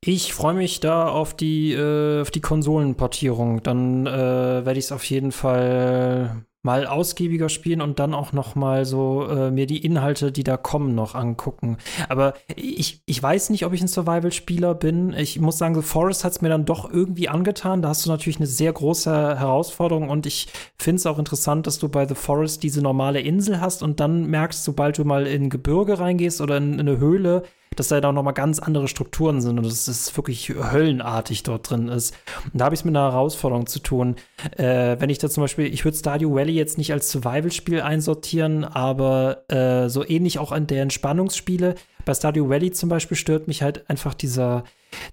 [0.01, 3.63] Ich freue mich da auf die, äh, auf die Konsolenportierung.
[3.63, 8.55] Dann äh, werde ich es auf jeden Fall mal ausgiebiger spielen und dann auch noch
[8.55, 11.77] mal so äh, mir die Inhalte, die da kommen, noch angucken.
[12.09, 15.13] Aber ich, ich weiß nicht, ob ich ein Survival-Spieler bin.
[15.13, 17.81] Ich muss sagen, The Forest hat es mir dann doch irgendwie angetan.
[17.81, 20.47] Da hast du natürlich eine sehr große Herausforderung und ich
[20.77, 24.25] finde es auch interessant, dass du bei The Forest diese normale Insel hast und dann
[24.25, 27.43] merkst, sobald du mal in Gebirge reingehst oder in, in eine Höhle,
[27.79, 31.87] dass da noch mal ganz andere Strukturen sind und dass es wirklich höllenartig dort drin
[31.87, 32.13] ist.
[32.51, 34.17] Und da habe ich es mit einer Herausforderung zu tun.
[34.57, 38.65] Äh, wenn ich da zum Beispiel, ich würde Stardew Valley jetzt nicht als Survival-Spiel einsortieren,
[38.65, 41.75] aber äh, so ähnlich auch an der Entspannungsspiele.
[42.03, 44.63] Bei Stardew Valley zum Beispiel stört mich halt einfach dieser,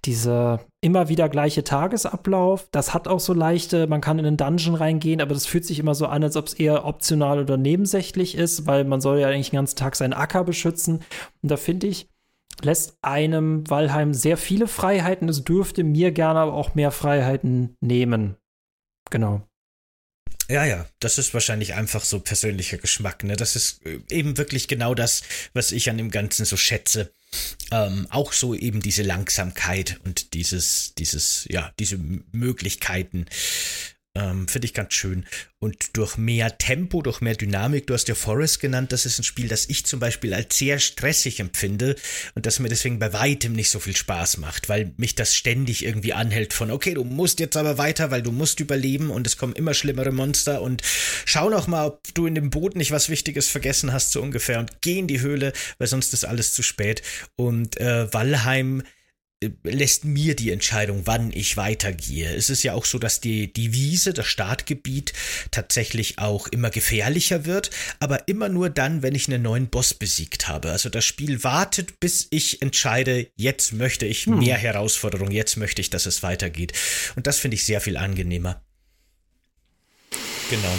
[0.04, 2.68] dieser immer wieder gleiche Tagesablauf.
[2.72, 5.78] Das hat auch so leichte, man kann in einen Dungeon reingehen, aber das fühlt sich
[5.78, 9.28] immer so an, als ob es eher optional oder nebensächlich ist, weil man soll ja
[9.28, 11.02] eigentlich den ganzen Tag seinen Acker beschützen.
[11.42, 12.08] Und da finde ich,
[12.62, 15.28] lässt einem Valheim sehr viele Freiheiten.
[15.28, 18.36] Es dürfte mir gerne aber auch mehr Freiheiten nehmen.
[19.10, 19.42] Genau.
[20.48, 23.24] Ja, ja, das ist wahrscheinlich einfach so persönlicher Geschmack.
[23.24, 23.34] Ne?
[23.36, 25.22] Das ist äh, eben wirklich genau das,
[25.54, 27.12] was ich an dem Ganzen so schätze.
[27.72, 31.98] Ähm, auch so eben diese Langsamkeit und dieses, dieses, ja, diese
[32.30, 33.26] Möglichkeiten.
[34.16, 35.26] Ähm, Finde ich ganz schön.
[35.58, 39.24] Und durch mehr Tempo, durch mehr Dynamik, du hast ja Forest genannt, das ist ein
[39.24, 41.96] Spiel, das ich zum Beispiel als sehr stressig empfinde
[42.34, 45.84] und das mir deswegen bei weitem nicht so viel Spaß macht, weil mich das ständig
[45.84, 49.36] irgendwie anhält von, okay, du musst jetzt aber weiter, weil du musst überleben und es
[49.36, 50.82] kommen immer schlimmere Monster und
[51.26, 54.60] schau noch mal, ob du in dem Boot nicht was Wichtiges vergessen hast, so ungefähr,
[54.60, 57.02] und geh in die Höhle, weil sonst ist alles zu spät.
[57.36, 58.82] Und äh, Valheim
[59.64, 62.34] lässt mir die Entscheidung, wann ich weitergehe.
[62.34, 65.12] Es ist ja auch so, dass die, die Wiese, das Startgebiet,
[65.50, 67.70] tatsächlich auch immer gefährlicher wird,
[68.00, 70.70] aber immer nur dann, wenn ich einen neuen Boss besiegt habe.
[70.72, 74.38] Also das Spiel wartet, bis ich entscheide, jetzt möchte ich hm.
[74.38, 76.72] mehr Herausforderung, jetzt möchte ich, dass es weitergeht.
[77.14, 78.62] Und das finde ich sehr viel angenehmer.
[80.48, 80.78] Genau.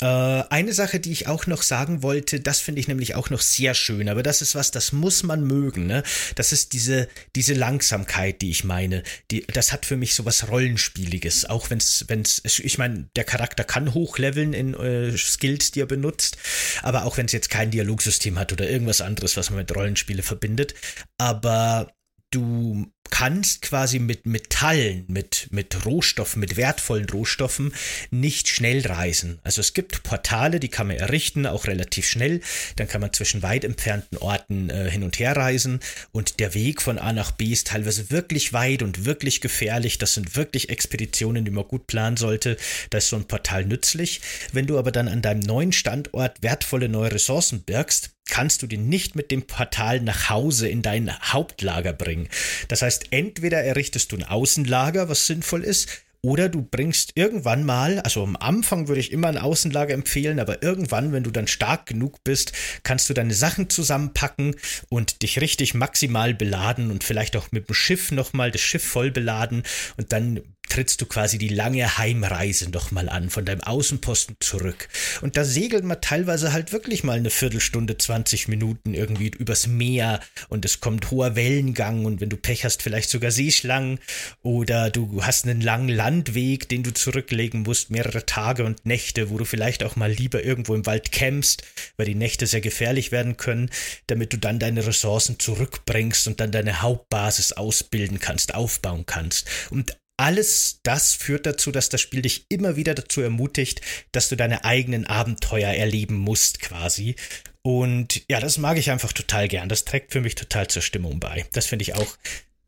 [0.00, 3.40] Äh, eine Sache, die ich auch noch sagen wollte, das finde ich nämlich auch noch
[3.40, 6.02] sehr schön, aber das ist was, das muss man mögen, ne?
[6.34, 9.02] Das ist diese, diese Langsamkeit, die ich meine.
[9.30, 13.08] Die, das hat für mich so was Rollenspieliges, auch wenn es, wenn es, ich meine,
[13.16, 16.38] der Charakter kann hochleveln in äh, Skills, die er benutzt,
[16.82, 20.22] aber auch wenn es jetzt kein Dialogsystem hat oder irgendwas anderes, was man mit Rollenspiele
[20.22, 20.74] verbindet.
[21.18, 21.92] Aber
[22.30, 27.72] du kannst quasi mit Metallen, mit, mit Rohstoffen, mit wertvollen Rohstoffen
[28.10, 29.38] nicht schnell reisen.
[29.44, 32.40] Also es gibt Portale, die kann man errichten, auch relativ schnell.
[32.76, 35.80] Dann kann man zwischen weit entfernten Orten äh, hin und her reisen.
[36.12, 39.98] Und der Weg von A nach B ist teilweise wirklich weit und wirklich gefährlich.
[39.98, 42.56] Das sind wirklich Expeditionen, die man gut planen sollte.
[42.90, 44.20] Da ist so ein Portal nützlich.
[44.52, 48.78] Wenn du aber dann an deinem neuen Standort wertvolle neue Ressourcen birgst, kannst du die
[48.78, 52.28] nicht mit dem Portal nach Hause in dein Hauptlager bringen.
[52.68, 58.00] Das heißt, entweder errichtest du ein Außenlager, was sinnvoll ist, oder du bringst irgendwann mal,
[58.00, 61.84] also am Anfang würde ich immer ein Außenlager empfehlen, aber irgendwann, wenn du dann stark
[61.84, 64.56] genug bist, kannst du deine Sachen zusammenpacken
[64.88, 69.10] und dich richtig maximal beladen und vielleicht auch mit dem Schiff nochmal das Schiff voll
[69.10, 69.64] beladen
[69.98, 74.88] und dann trittst du quasi die lange Heimreise nochmal an, von deinem Außenposten zurück.
[75.20, 80.20] Und da segelt man teilweise halt wirklich mal eine Viertelstunde, 20 Minuten irgendwie übers Meer
[80.48, 83.98] und es kommt hoher Wellengang und wenn du Pech hast, vielleicht sogar Seeschlangen
[84.42, 89.38] oder du hast einen langen Landweg, den du zurücklegen musst, mehrere Tage und Nächte, wo
[89.38, 91.62] du vielleicht auch mal lieber irgendwo im Wald campst,
[91.96, 93.70] weil die Nächte sehr gefährlich werden können,
[94.06, 99.48] damit du dann deine Ressourcen zurückbringst und dann deine Hauptbasis ausbilden kannst, aufbauen kannst.
[99.70, 103.80] Und alles das führt dazu, dass das Spiel dich immer wieder dazu ermutigt,
[104.12, 107.16] dass du deine eigenen Abenteuer erleben musst, quasi.
[107.62, 109.68] Und ja, das mag ich einfach total gern.
[109.68, 111.46] Das trägt für mich total zur Stimmung bei.
[111.52, 112.16] Das finde ich auch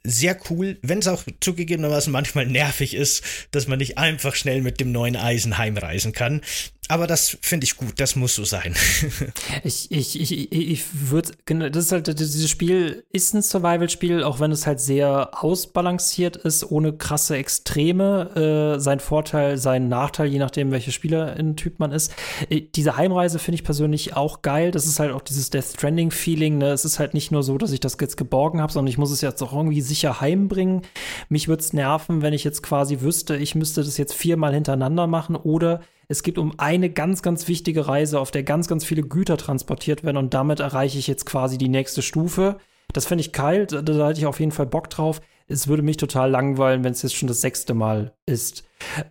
[0.06, 4.80] sehr cool, wenn es auch zugegebenermaßen manchmal nervig ist, dass man nicht einfach schnell mit
[4.80, 6.42] dem neuen Eisen heimreisen kann.
[6.88, 8.74] Aber das finde ich gut, das muss so sein.
[9.64, 11.32] ich ich, ich, ich würde,
[11.70, 16.70] das ist halt, dieses Spiel ist ein Survival-Spiel, auch wenn es halt sehr ausbalanciert ist,
[16.70, 18.76] ohne krasse Extreme.
[18.76, 22.14] Äh, sein Vorteil, sein Nachteil, je nachdem, welcher Spieler-Typ man ist.
[22.50, 24.70] Äh, diese Heimreise finde ich persönlich auch geil.
[24.70, 26.58] Das ist halt auch dieses Death Stranding-Feeling.
[26.58, 26.70] Ne?
[26.70, 29.10] Es ist halt nicht nur so, dass ich das jetzt geborgen habe, sondern ich muss
[29.10, 30.82] es jetzt auch irgendwie sicher heimbringen.
[31.28, 35.06] Mich würde es nerven, wenn ich jetzt quasi wüsste, ich müsste das jetzt viermal hintereinander
[35.08, 39.02] machen oder es geht um eine ganz, ganz wichtige Reise, auf der ganz, ganz viele
[39.02, 42.58] Güter transportiert werden und damit erreiche ich jetzt quasi die nächste Stufe.
[42.92, 45.20] Das fände ich kalt, da, da hätte ich auf jeden Fall Bock drauf.
[45.48, 48.64] Es würde mich total langweilen, wenn es jetzt schon das sechste Mal ist.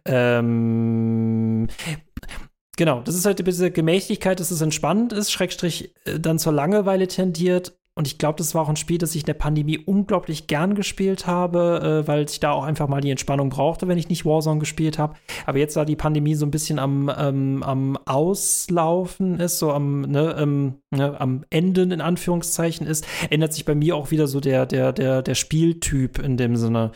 [0.06, 1.68] Ähm,
[2.78, 7.08] genau, das ist halt diese Gemächlichkeit, dass es entspannt ist, Schrägstrich äh, dann zur Langeweile
[7.08, 10.48] tendiert und ich glaube, das war auch ein Spiel, das ich in der Pandemie unglaublich
[10.48, 14.10] gern gespielt habe, äh, weil ich da auch einfach mal die Entspannung brauchte, wenn ich
[14.10, 15.16] nicht Warzone gespielt habe.
[15.46, 20.02] Aber jetzt, da die Pandemie so ein bisschen am, ähm, am Auslaufen ist, so am,
[20.02, 24.42] ne, ähm, ne, am Enden in Anführungszeichen ist, ändert sich bei mir auch wieder so
[24.42, 26.92] der, der, der, der Spieltyp in dem Sinne.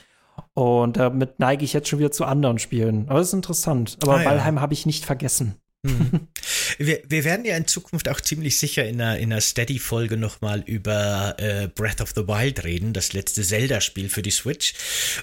[0.53, 3.05] Und damit neige ich jetzt schon wieder zu anderen Spielen.
[3.07, 3.97] Aber das ist interessant.
[4.01, 4.29] Aber ah, ja.
[4.31, 5.55] Valheim habe ich nicht vergessen.
[5.83, 6.27] Mhm.
[6.77, 10.63] Wir, wir werden ja in Zukunft auch ziemlich sicher in einer, in einer Steady-Folge nochmal
[10.65, 14.73] über äh, Breath of the Wild reden, das letzte Zelda-Spiel für die Switch.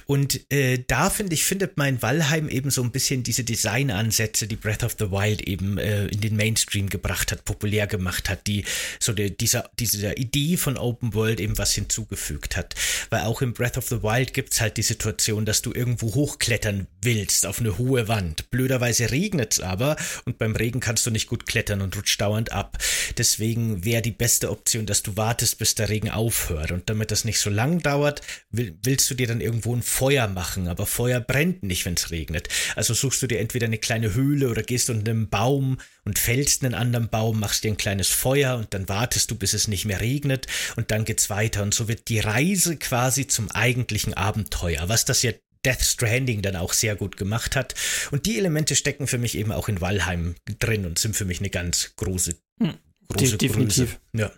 [0.05, 4.57] Und äh, da finde ich, findet mein Valheim eben so ein bisschen diese Designansätze, die
[4.57, 8.65] Breath of the Wild eben äh, in den Mainstream gebracht hat, populär gemacht hat, die
[9.01, 12.75] so die, dieser, dieser Idee von Open World eben was hinzugefügt hat.
[13.09, 16.87] Weil auch im Breath of the Wild gibt's halt die Situation, dass du irgendwo hochklettern
[17.01, 18.51] willst auf eine hohe Wand.
[18.51, 19.97] Blöderweise regnet's aber
[20.27, 22.79] und beim Regen kannst du nicht gut klettern und rutscht dauernd ab.
[23.19, 26.71] Deswegen wäre die beste Option, dass du wartest, bis der Regen aufhört.
[26.71, 30.29] Und damit das nicht so lang dauert, will, willst du dir dann irgendwo ein Feuer
[30.29, 30.69] machen.
[30.69, 32.49] Aber Feuer brennt nicht, wenn es regnet.
[32.77, 36.65] Also suchst du dir entweder eine kleine Höhle oder gehst unter einem Baum und fällst
[36.65, 39.85] einen anderen Baum, machst dir ein kleines Feuer und dann wartest du, bis es nicht
[39.85, 41.63] mehr regnet und dann geht's weiter.
[41.63, 44.89] Und so wird die Reise quasi zum eigentlichen Abenteuer.
[44.89, 45.33] Was das ja
[45.67, 47.75] Death Stranding dann auch sehr gut gemacht hat.
[48.13, 51.41] Und die Elemente stecken für mich eben auch in Valheim drin und sind für mich
[51.41, 52.75] eine ganz große, hm,
[53.09, 53.99] große De Definitiv.
[54.13, 54.33] Ja.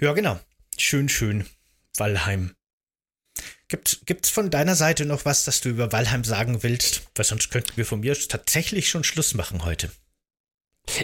[0.00, 0.38] ja, genau.
[0.76, 1.46] Schön, schön.
[1.96, 2.54] Valheim.
[3.68, 7.02] Gibt es von deiner Seite noch was, das du über Valheim sagen willst?
[7.14, 9.90] Weil sonst könnten wir von mir tatsächlich schon Schluss machen heute.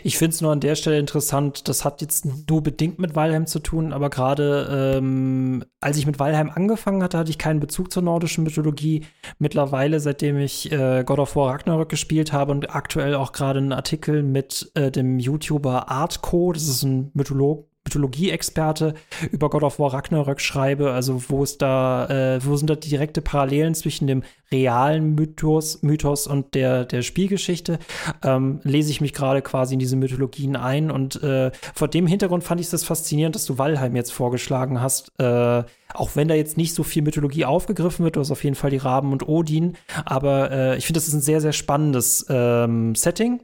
[0.03, 3.47] Ich finde es nur an der Stelle interessant, das hat jetzt nur bedingt mit Valheim
[3.47, 7.93] zu tun, aber gerade ähm, als ich mit Valheim angefangen hatte, hatte ich keinen Bezug
[7.93, 9.05] zur nordischen Mythologie.
[9.39, 13.72] Mittlerweile, seitdem ich äh, God of War Ragnarök gespielt habe und aktuell auch gerade einen
[13.72, 18.95] Artikel mit äh, dem YouTuber Artco, das ist ein Mytholog Mythologie-Experte
[19.30, 23.20] über God of War Ragnarök schreibe, also wo ist da, äh, wo sind da direkte
[23.20, 27.78] Parallelen zwischen dem realen Mythos, Mythos und der, der Spielgeschichte,
[28.22, 32.45] ähm, lese ich mich gerade quasi in diese Mythologien ein und äh, vor dem Hintergrund
[32.45, 35.64] fand ich es faszinierend, dass du Valheim jetzt vorgeschlagen hast, äh,
[35.95, 38.70] auch wenn da jetzt nicht so viel Mythologie aufgegriffen wird, du hast auf jeden Fall
[38.70, 42.95] die Raben und Odin, aber äh, ich finde, das ist ein sehr, sehr spannendes ähm,
[42.95, 43.42] Setting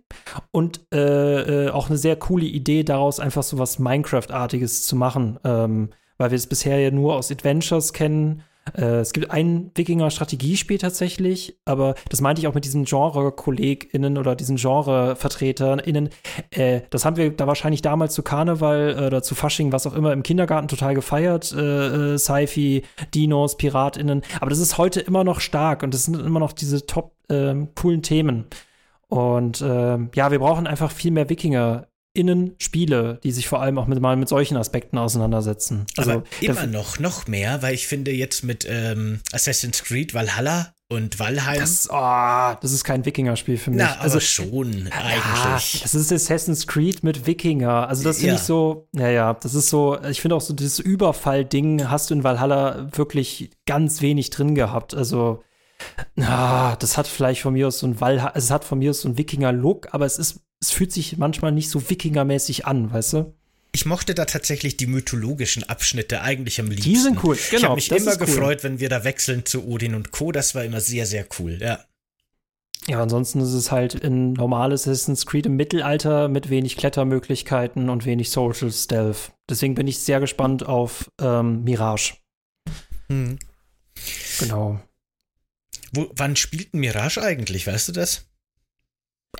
[0.50, 5.38] und äh, äh, auch eine sehr coole Idee, daraus einfach so was Minecraft-artiges zu machen,
[5.44, 8.42] ähm, weil wir es bisher ja nur aus Adventures kennen
[8.76, 14.36] äh, es gibt ein Wikinger-Strategiespiel tatsächlich, aber das meinte ich auch mit diesen Genre-KollegInnen oder
[14.36, 16.10] diesen Genre-VertreterInnen.
[16.50, 19.94] Äh, das haben wir da wahrscheinlich damals zu Karneval äh, oder zu Fasching, was auch
[19.94, 21.52] immer, im Kindergarten total gefeiert.
[21.52, 22.82] Äh, äh, Sci-Fi,
[23.14, 24.22] Dinos, PiratInnen.
[24.40, 27.68] Aber das ist heute immer noch stark und das sind immer noch diese top ähm,
[27.74, 28.46] coolen Themen.
[29.08, 33.78] Und ähm, ja, wir brauchen einfach viel mehr Wikinger innen Spiele, die sich vor allem
[33.78, 35.86] auch mit, mal mit solchen Aspekten auseinandersetzen.
[35.96, 40.74] Also Aber immer noch, noch mehr, weil ich finde jetzt mit ähm, Assassin's Creed Valhalla
[40.88, 41.60] und Valheim.
[41.60, 43.78] Das, oh, das ist kein Wikinger-Spiel für mich.
[43.78, 45.74] Na, also schon, eigentlich.
[45.74, 47.88] Ja, das ist Assassin's Creed mit Wikinger.
[47.88, 48.34] Also, das finde ja.
[48.34, 52.24] ich so, naja, das ist so, ich finde auch so, dieses Überfall-Ding hast du in
[52.24, 54.92] Valhalla wirklich ganz wenig drin gehabt.
[54.94, 55.44] Also,
[56.16, 59.02] na, das hat vielleicht von mir aus so ein Valhalla, es hat von mir aus
[59.02, 63.14] so ein Wikinger-Look, aber es ist es fühlt sich manchmal nicht so Wikingermäßig an, weißt
[63.14, 63.34] du?
[63.72, 66.90] Ich mochte da tatsächlich die mythologischen Abschnitte eigentlich am liebsten.
[66.90, 67.76] Die sind cool, genau.
[67.76, 68.64] Ich habe mich immer gefreut, cool.
[68.64, 70.32] wenn wir da wechseln zu Odin und Co.
[70.32, 71.84] Das war immer sehr, sehr cool, ja.
[72.88, 78.04] Ja, ansonsten ist es halt ein normales Assassin's Creed im Mittelalter mit wenig Klettermöglichkeiten und
[78.04, 79.32] wenig Social Stealth.
[79.48, 82.14] Deswegen bin ich sehr gespannt auf ähm, Mirage.
[83.08, 83.38] Hm.
[84.40, 84.80] Genau.
[85.92, 87.66] Wo, wann spielt Mirage eigentlich?
[87.66, 88.29] Weißt du das?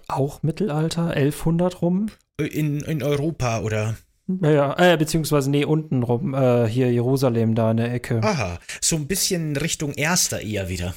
[0.09, 2.07] Auch Mittelalter, 1100 rum?
[2.38, 3.97] In, in Europa oder?
[4.43, 8.20] Ja, äh, beziehungsweise, nee, unten rum, äh, hier Jerusalem da in der Ecke.
[8.22, 10.95] Aha, so ein bisschen Richtung Erster eher wieder.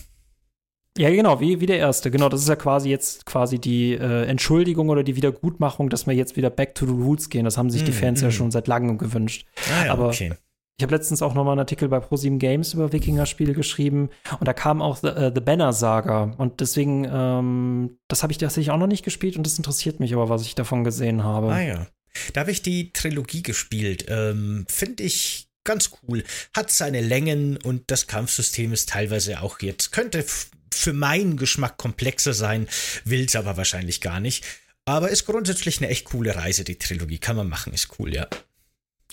[0.96, 2.12] Ja, genau, wie, wie der erste.
[2.12, 6.14] Genau, das ist ja quasi jetzt quasi die äh, Entschuldigung oder die Wiedergutmachung, dass wir
[6.14, 7.46] jetzt wieder back to the roots gehen.
[7.46, 8.26] Das haben sich mm, die Fans mm.
[8.26, 9.48] ja schon seit langem gewünscht.
[9.72, 10.34] Ah, ja, Aber okay.
[10.78, 14.10] Ich habe letztens auch noch mal einen Artikel bei ProSieben Games über Wikinger-Spiele geschrieben
[14.40, 18.40] und da kam auch The, uh, The Banner Saga und deswegen, ähm, das habe ich
[18.40, 21.52] tatsächlich auch noch nicht gespielt und das interessiert mich aber, was ich davon gesehen habe.
[21.52, 21.88] Ah ja.
[22.34, 24.06] Da habe ich die Trilogie gespielt.
[24.08, 26.24] Ähm, Finde ich ganz cool.
[26.56, 30.26] Hat seine Längen und das Kampfsystem ist teilweise auch jetzt, könnte
[30.74, 32.68] für meinen Geschmack komplexer sein,
[33.06, 34.44] will es aber wahrscheinlich gar nicht.
[34.86, 37.20] Aber ist grundsätzlich eine echt coole Reise, die Trilogie.
[37.20, 38.28] Kann man machen, ist cool, ja.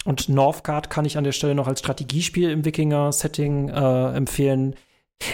[0.05, 4.75] Und Northgard kann ich an der Stelle noch als Strategiespiel im Wikinger-Setting äh, empfehlen.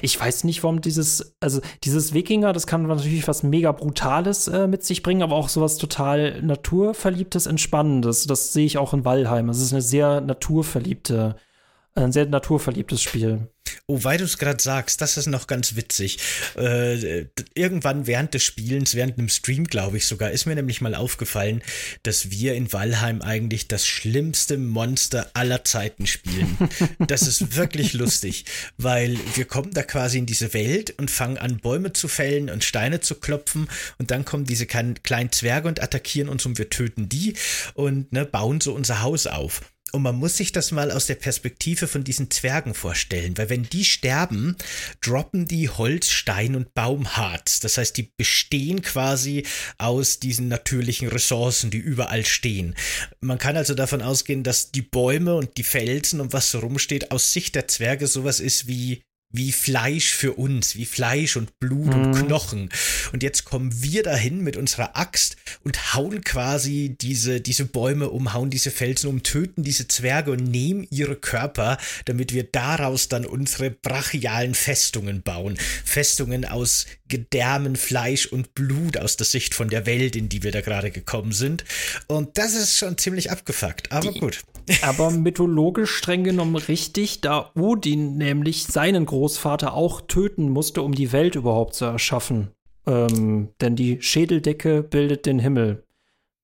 [0.03, 4.67] Ich weiß nicht, warum dieses, also dieses Wikinger, das kann natürlich was mega Brutales äh,
[4.67, 8.27] mit sich bringen, aber auch sowas total naturverliebtes, entspannendes.
[8.27, 9.49] Das sehe ich auch in Valheim.
[9.49, 11.37] Es ist eine sehr naturverliebte
[11.97, 13.49] ein sehr naturverliebtes Spiel.
[13.89, 16.19] Oh, weil du es gerade sagst, das ist noch ganz witzig.
[16.57, 20.95] Äh, irgendwann während des Spielens, während einem Stream, glaube ich sogar, ist mir nämlich mal
[20.95, 21.63] aufgefallen,
[22.03, 26.57] dass wir in Valheim eigentlich das schlimmste Monster aller Zeiten spielen.
[26.99, 28.45] das ist wirklich lustig,
[28.77, 32.65] weil wir kommen da quasi in diese Welt und fangen an, Bäume zu fällen und
[32.65, 33.69] Steine zu klopfen
[33.99, 37.35] und dann kommen diese kleinen Zwerge und attackieren uns und wir töten die
[37.75, 39.63] und ne, bauen so unser Haus auf.
[39.93, 43.63] Und man muss sich das mal aus der Perspektive von diesen Zwergen vorstellen, weil wenn
[43.63, 44.57] die sterben,
[45.01, 47.61] droppen die Holz, Stein und Baumharz.
[47.61, 49.47] Das heißt, die bestehen quasi
[49.79, 52.75] aus diesen natürlichen Ressourcen, die überall stehen.
[53.21, 57.13] Man kann also davon ausgehen, dass die Bäume und die Felsen und was so rumsteht,
[57.13, 59.03] aus Sicht der Zwerge sowas ist wie
[59.37, 61.95] wie Fleisch für uns, wie Fleisch und Blut mhm.
[61.95, 62.69] und Knochen.
[63.13, 68.33] Und jetzt kommen wir dahin mit unserer Axt und hauen quasi diese, diese Bäume um,
[68.33, 73.27] hauen diese Felsen um, töten diese Zwerge und nehmen ihre Körper, damit wir daraus dann
[73.27, 75.57] unsere brachialen Festungen bauen.
[75.85, 80.53] Festungen aus Gedärmen, Fleisch und Blut aus der Sicht von der Welt, in die wir
[80.53, 81.65] da gerade gekommen sind.
[82.07, 84.45] Und das ist schon ziemlich abgefuckt, aber die, gut.
[84.83, 91.13] Aber mythologisch streng genommen richtig, da Odin nämlich seinen Großvater auch töten musste, um die
[91.13, 92.51] Welt überhaupt zu erschaffen.
[92.85, 95.87] Ähm, denn die Schädeldecke bildet den Himmel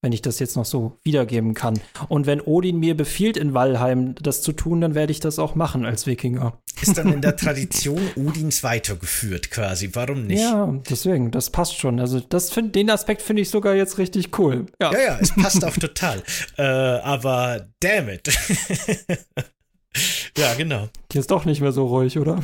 [0.03, 1.79] wenn ich das jetzt noch so wiedergeben kann.
[2.09, 5.55] Und wenn Odin mir befiehlt, in Valheim das zu tun, dann werde ich das auch
[5.55, 6.61] machen als Wikinger.
[6.83, 9.89] Ist dann in der Tradition Odins weitergeführt quasi.
[9.93, 10.41] Warum nicht?
[10.41, 11.99] Ja, deswegen, das passt schon.
[11.99, 14.65] Also das find, den Aspekt finde ich sogar jetzt richtig cool.
[14.79, 16.21] Ja, ja, ja es passt auch total.
[16.57, 18.29] Äh, aber damn it.
[20.37, 20.89] Ja, genau.
[21.11, 22.41] Die ist doch nicht mehr so ruhig, oder?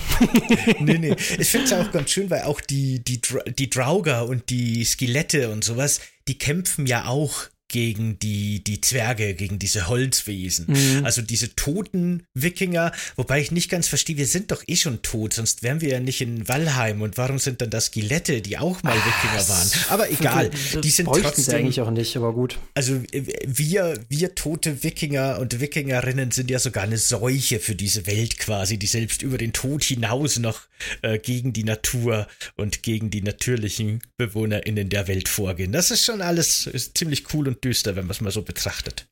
[0.80, 1.16] nee, nee.
[1.40, 3.20] Ich finde es ja auch ganz schön, weil auch die, die,
[3.58, 9.34] die Drauger und die Skelette und sowas, die kämpfen ja auch gegen die, die Zwerge,
[9.36, 10.66] gegen diese Holzwesen.
[10.68, 11.06] Mhm.
[11.06, 15.34] Also diese toten Wikinger, wobei ich nicht ganz verstehe, wir sind doch eh schon tot,
[15.34, 17.02] sonst wären wir ja nicht in Valheim.
[17.02, 19.70] Und warum sind dann das Skelette, die auch mal Wikinger ah, waren?
[19.90, 21.44] Aber egal, das die sind trotzdem.
[21.44, 22.58] Sie eigentlich auch nicht, aber gut.
[22.74, 23.02] Also
[23.46, 28.78] wir, wir tote Wikinger und Wikingerinnen sind ja sogar eine Seuche für diese Welt quasi,
[28.78, 30.62] die selbst über den Tod hinaus noch
[31.02, 35.72] äh, gegen die Natur und gegen die natürlichen BewohnerInnen der Welt vorgehen.
[35.72, 39.08] Das ist schon alles ist ziemlich cool und düster, wenn man es mal so betrachtet.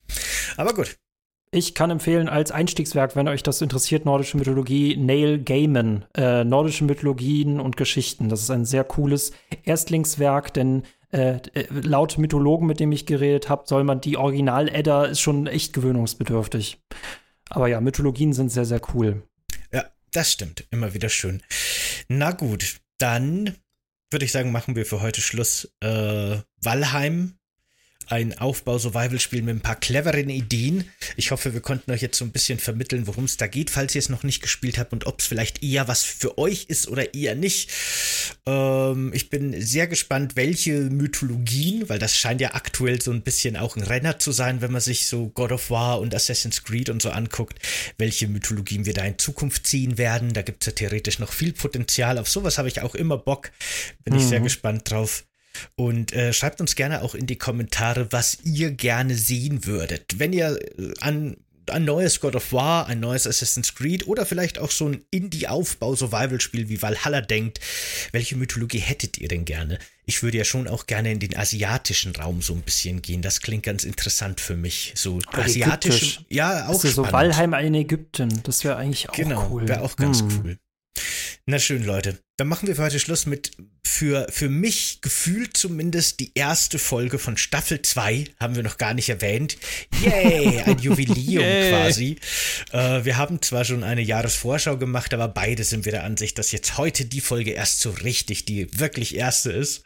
[0.58, 0.98] Aber gut.
[1.52, 6.84] Ich kann empfehlen als Einstiegswerk, wenn euch das interessiert, nordische Mythologie, Neil Gaiman, äh, nordische
[6.84, 8.28] Mythologien und Geschichten.
[8.28, 9.32] Das ist ein sehr cooles
[9.64, 15.06] Erstlingswerk, denn äh, äh laut Mythologen, mit dem ich geredet habe, soll man die Original-Edda
[15.06, 16.82] ist schon echt gewöhnungsbedürftig.
[17.50, 19.24] Aber ja, Mythologien sind sehr, sehr cool.
[19.72, 20.68] Ja, das stimmt.
[20.70, 21.41] Immer wieder schön.
[22.10, 23.56] Na gut, dann
[24.12, 25.74] würde ich sagen, machen wir für heute Schluss.
[25.82, 27.37] Äh, Valheim
[28.10, 30.89] ein Aufbau-Survival-Spiel mit ein paar cleveren Ideen.
[31.16, 33.95] Ich hoffe, wir konnten euch jetzt so ein bisschen vermitteln, worum es da geht, falls
[33.95, 36.88] ihr es noch nicht gespielt habt und ob es vielleicht eher was für euch ist
[36.88, 37.70] oder eher nicht.
[38.45, 43.58] Ähm, ich bin sehr gespannt, welche Mythologien, weil das scheint ja aktuell so ein bisschen
[43.58, 46.89] auch ein Renner zu sein, wenn man sich so God of War und Assassin's Creed
[46.89, 47.60] und so anguckt,
[47.97, 50.34] welche Mythologien wir da in Zukunft ziehen werden.
[50.34, 52.18] Da gibt es ja theoretisch noch viel Potenzial.
[52.18, 53.51] Auf sowas habe ich auch immer Bock.
[54.03, 54.20] Bin mhm.
[54.20, 54.45] ich sehr mhm.
[54.45, 55.26] gespannt drauf.
[55.76, 60.20] Und äh, schreibt uns gerne auch in die Kommentare, was ihr gerne sehen würdet.
[60.20, 61.38] Wenn ihr äh, an
[61.70, 66.70] ein neues God of War, ein neues Assassin's Creed oder vielleicht auch so ein Indie-Aufbau-Survival-Spiel
[66.70, 67.60] wie Valhalla denkt,
[68.12, 69.80] welche Mythologie hättet ihr denn gerne?
[70.05, 73.22] Ich würde ja schon auch gerne in den asiatischen Raum so ein bisschen gehen.
[73.22, 74.93] Das klingt ganz interessant für mich.
[74.95, 76.22] So asiatisch.
[76.30, 76.70] Ja, auch.
[76.70, 78.41] Also so Valheim in Ägypten.
[78.43, 79.68] Das wäre eigentlich auch genau, cool.
[79.68, 80.41] Wäre auch ganz hm.
[80.43, 80.58] cool.
[81.45, 82.18] Na schön, Leute.
[82.38, 83.52] Dann machen wir für heute Schluss mit
[83.88, 88.94] für, für mich gefühlt zumindest die erste Folge von Staffel 2, haben wir noch gar
[88.94, 89.58] nicht erwähnt.
[90.04, 92.18] Yay, ein Jubiläum quasi.
[92.72, 96.52] Äh, wir haben zwar schon eine Jahresvorschau gemacht, aber beide sind wir der Ansicht, dass
[96.52, 99.84] jetzt heute die Folge erst so richtig die wirklich erste ist.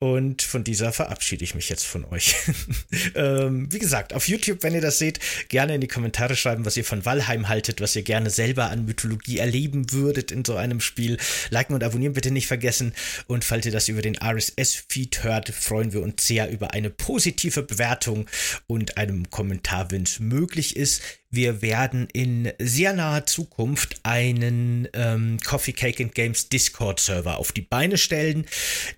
[0.00, 2.34] Und von dieser verabschiede ich mich jetzt von euch.
[3.14, 6.76] ähm, wie gesagt, auf YouTube, wenn ihr das seht, gerne in die Kommentare schreiben, was
[6.76, 10.80] ihr von Valheim haltet, was ihr gerne selber an Mythologie erleben würdet in so einem
[10.80, 11.18] Spiel.
[11.50, 12.94] Liken und abonnieren bitte nicht vergessen.
[13.26, 17.62] Und falls ihr das über den RSS-Feed hört, freuen wir uns sehr über eine positive
[17.62, 18.26] Bewertung
[18.66, 21.02] und einem Kommentar, wenn es möglich ist.
[21.34, 27.62] Wir werden in sehr naher Zukunft einen ähm, Coffee Cake and Games Discord-Server auf die
[27.62, 28.46] Beine stellen.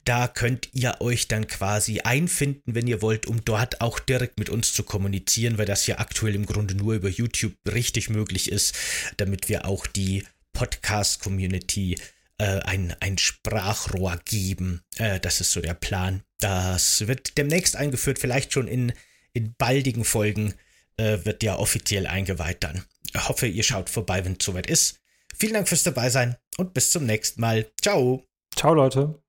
[0.04, 4.50] Da könnt ihr euch dann quasi einfinden, wenn ihr wollt, um dort auch direkt mit
[4.50, 8.74] uns zu kommunizieren, weil das ja aktuell im Grunde nur über YouTube richtig möglich ist,
[9.16, 11.96] damit wir auch die Podcast-Community
[12.38, 14.82] äh, ein, ein Sprachrohr geben.
[14.96, 16.22] Äh, das ist so der Plan.
[16.38, 18.92] Das wird demnächst eingeführt, vielleicht schon in,
[19.32, 20.54] in baldigen Folgen
[20.96, 22.84] äh, wird ja offiziell eingeweiht dann.
[23.14, 25.00] Ich hoffe, ihr schaut vorbei, wenn es soweit ist.
[25.38, 27.70] Vielen Dank fürs Dabeisein und bis zum nächsten Mal.
[27.80, 28.24] Ciao.
[28.54, 29.25] Ciao, Leute.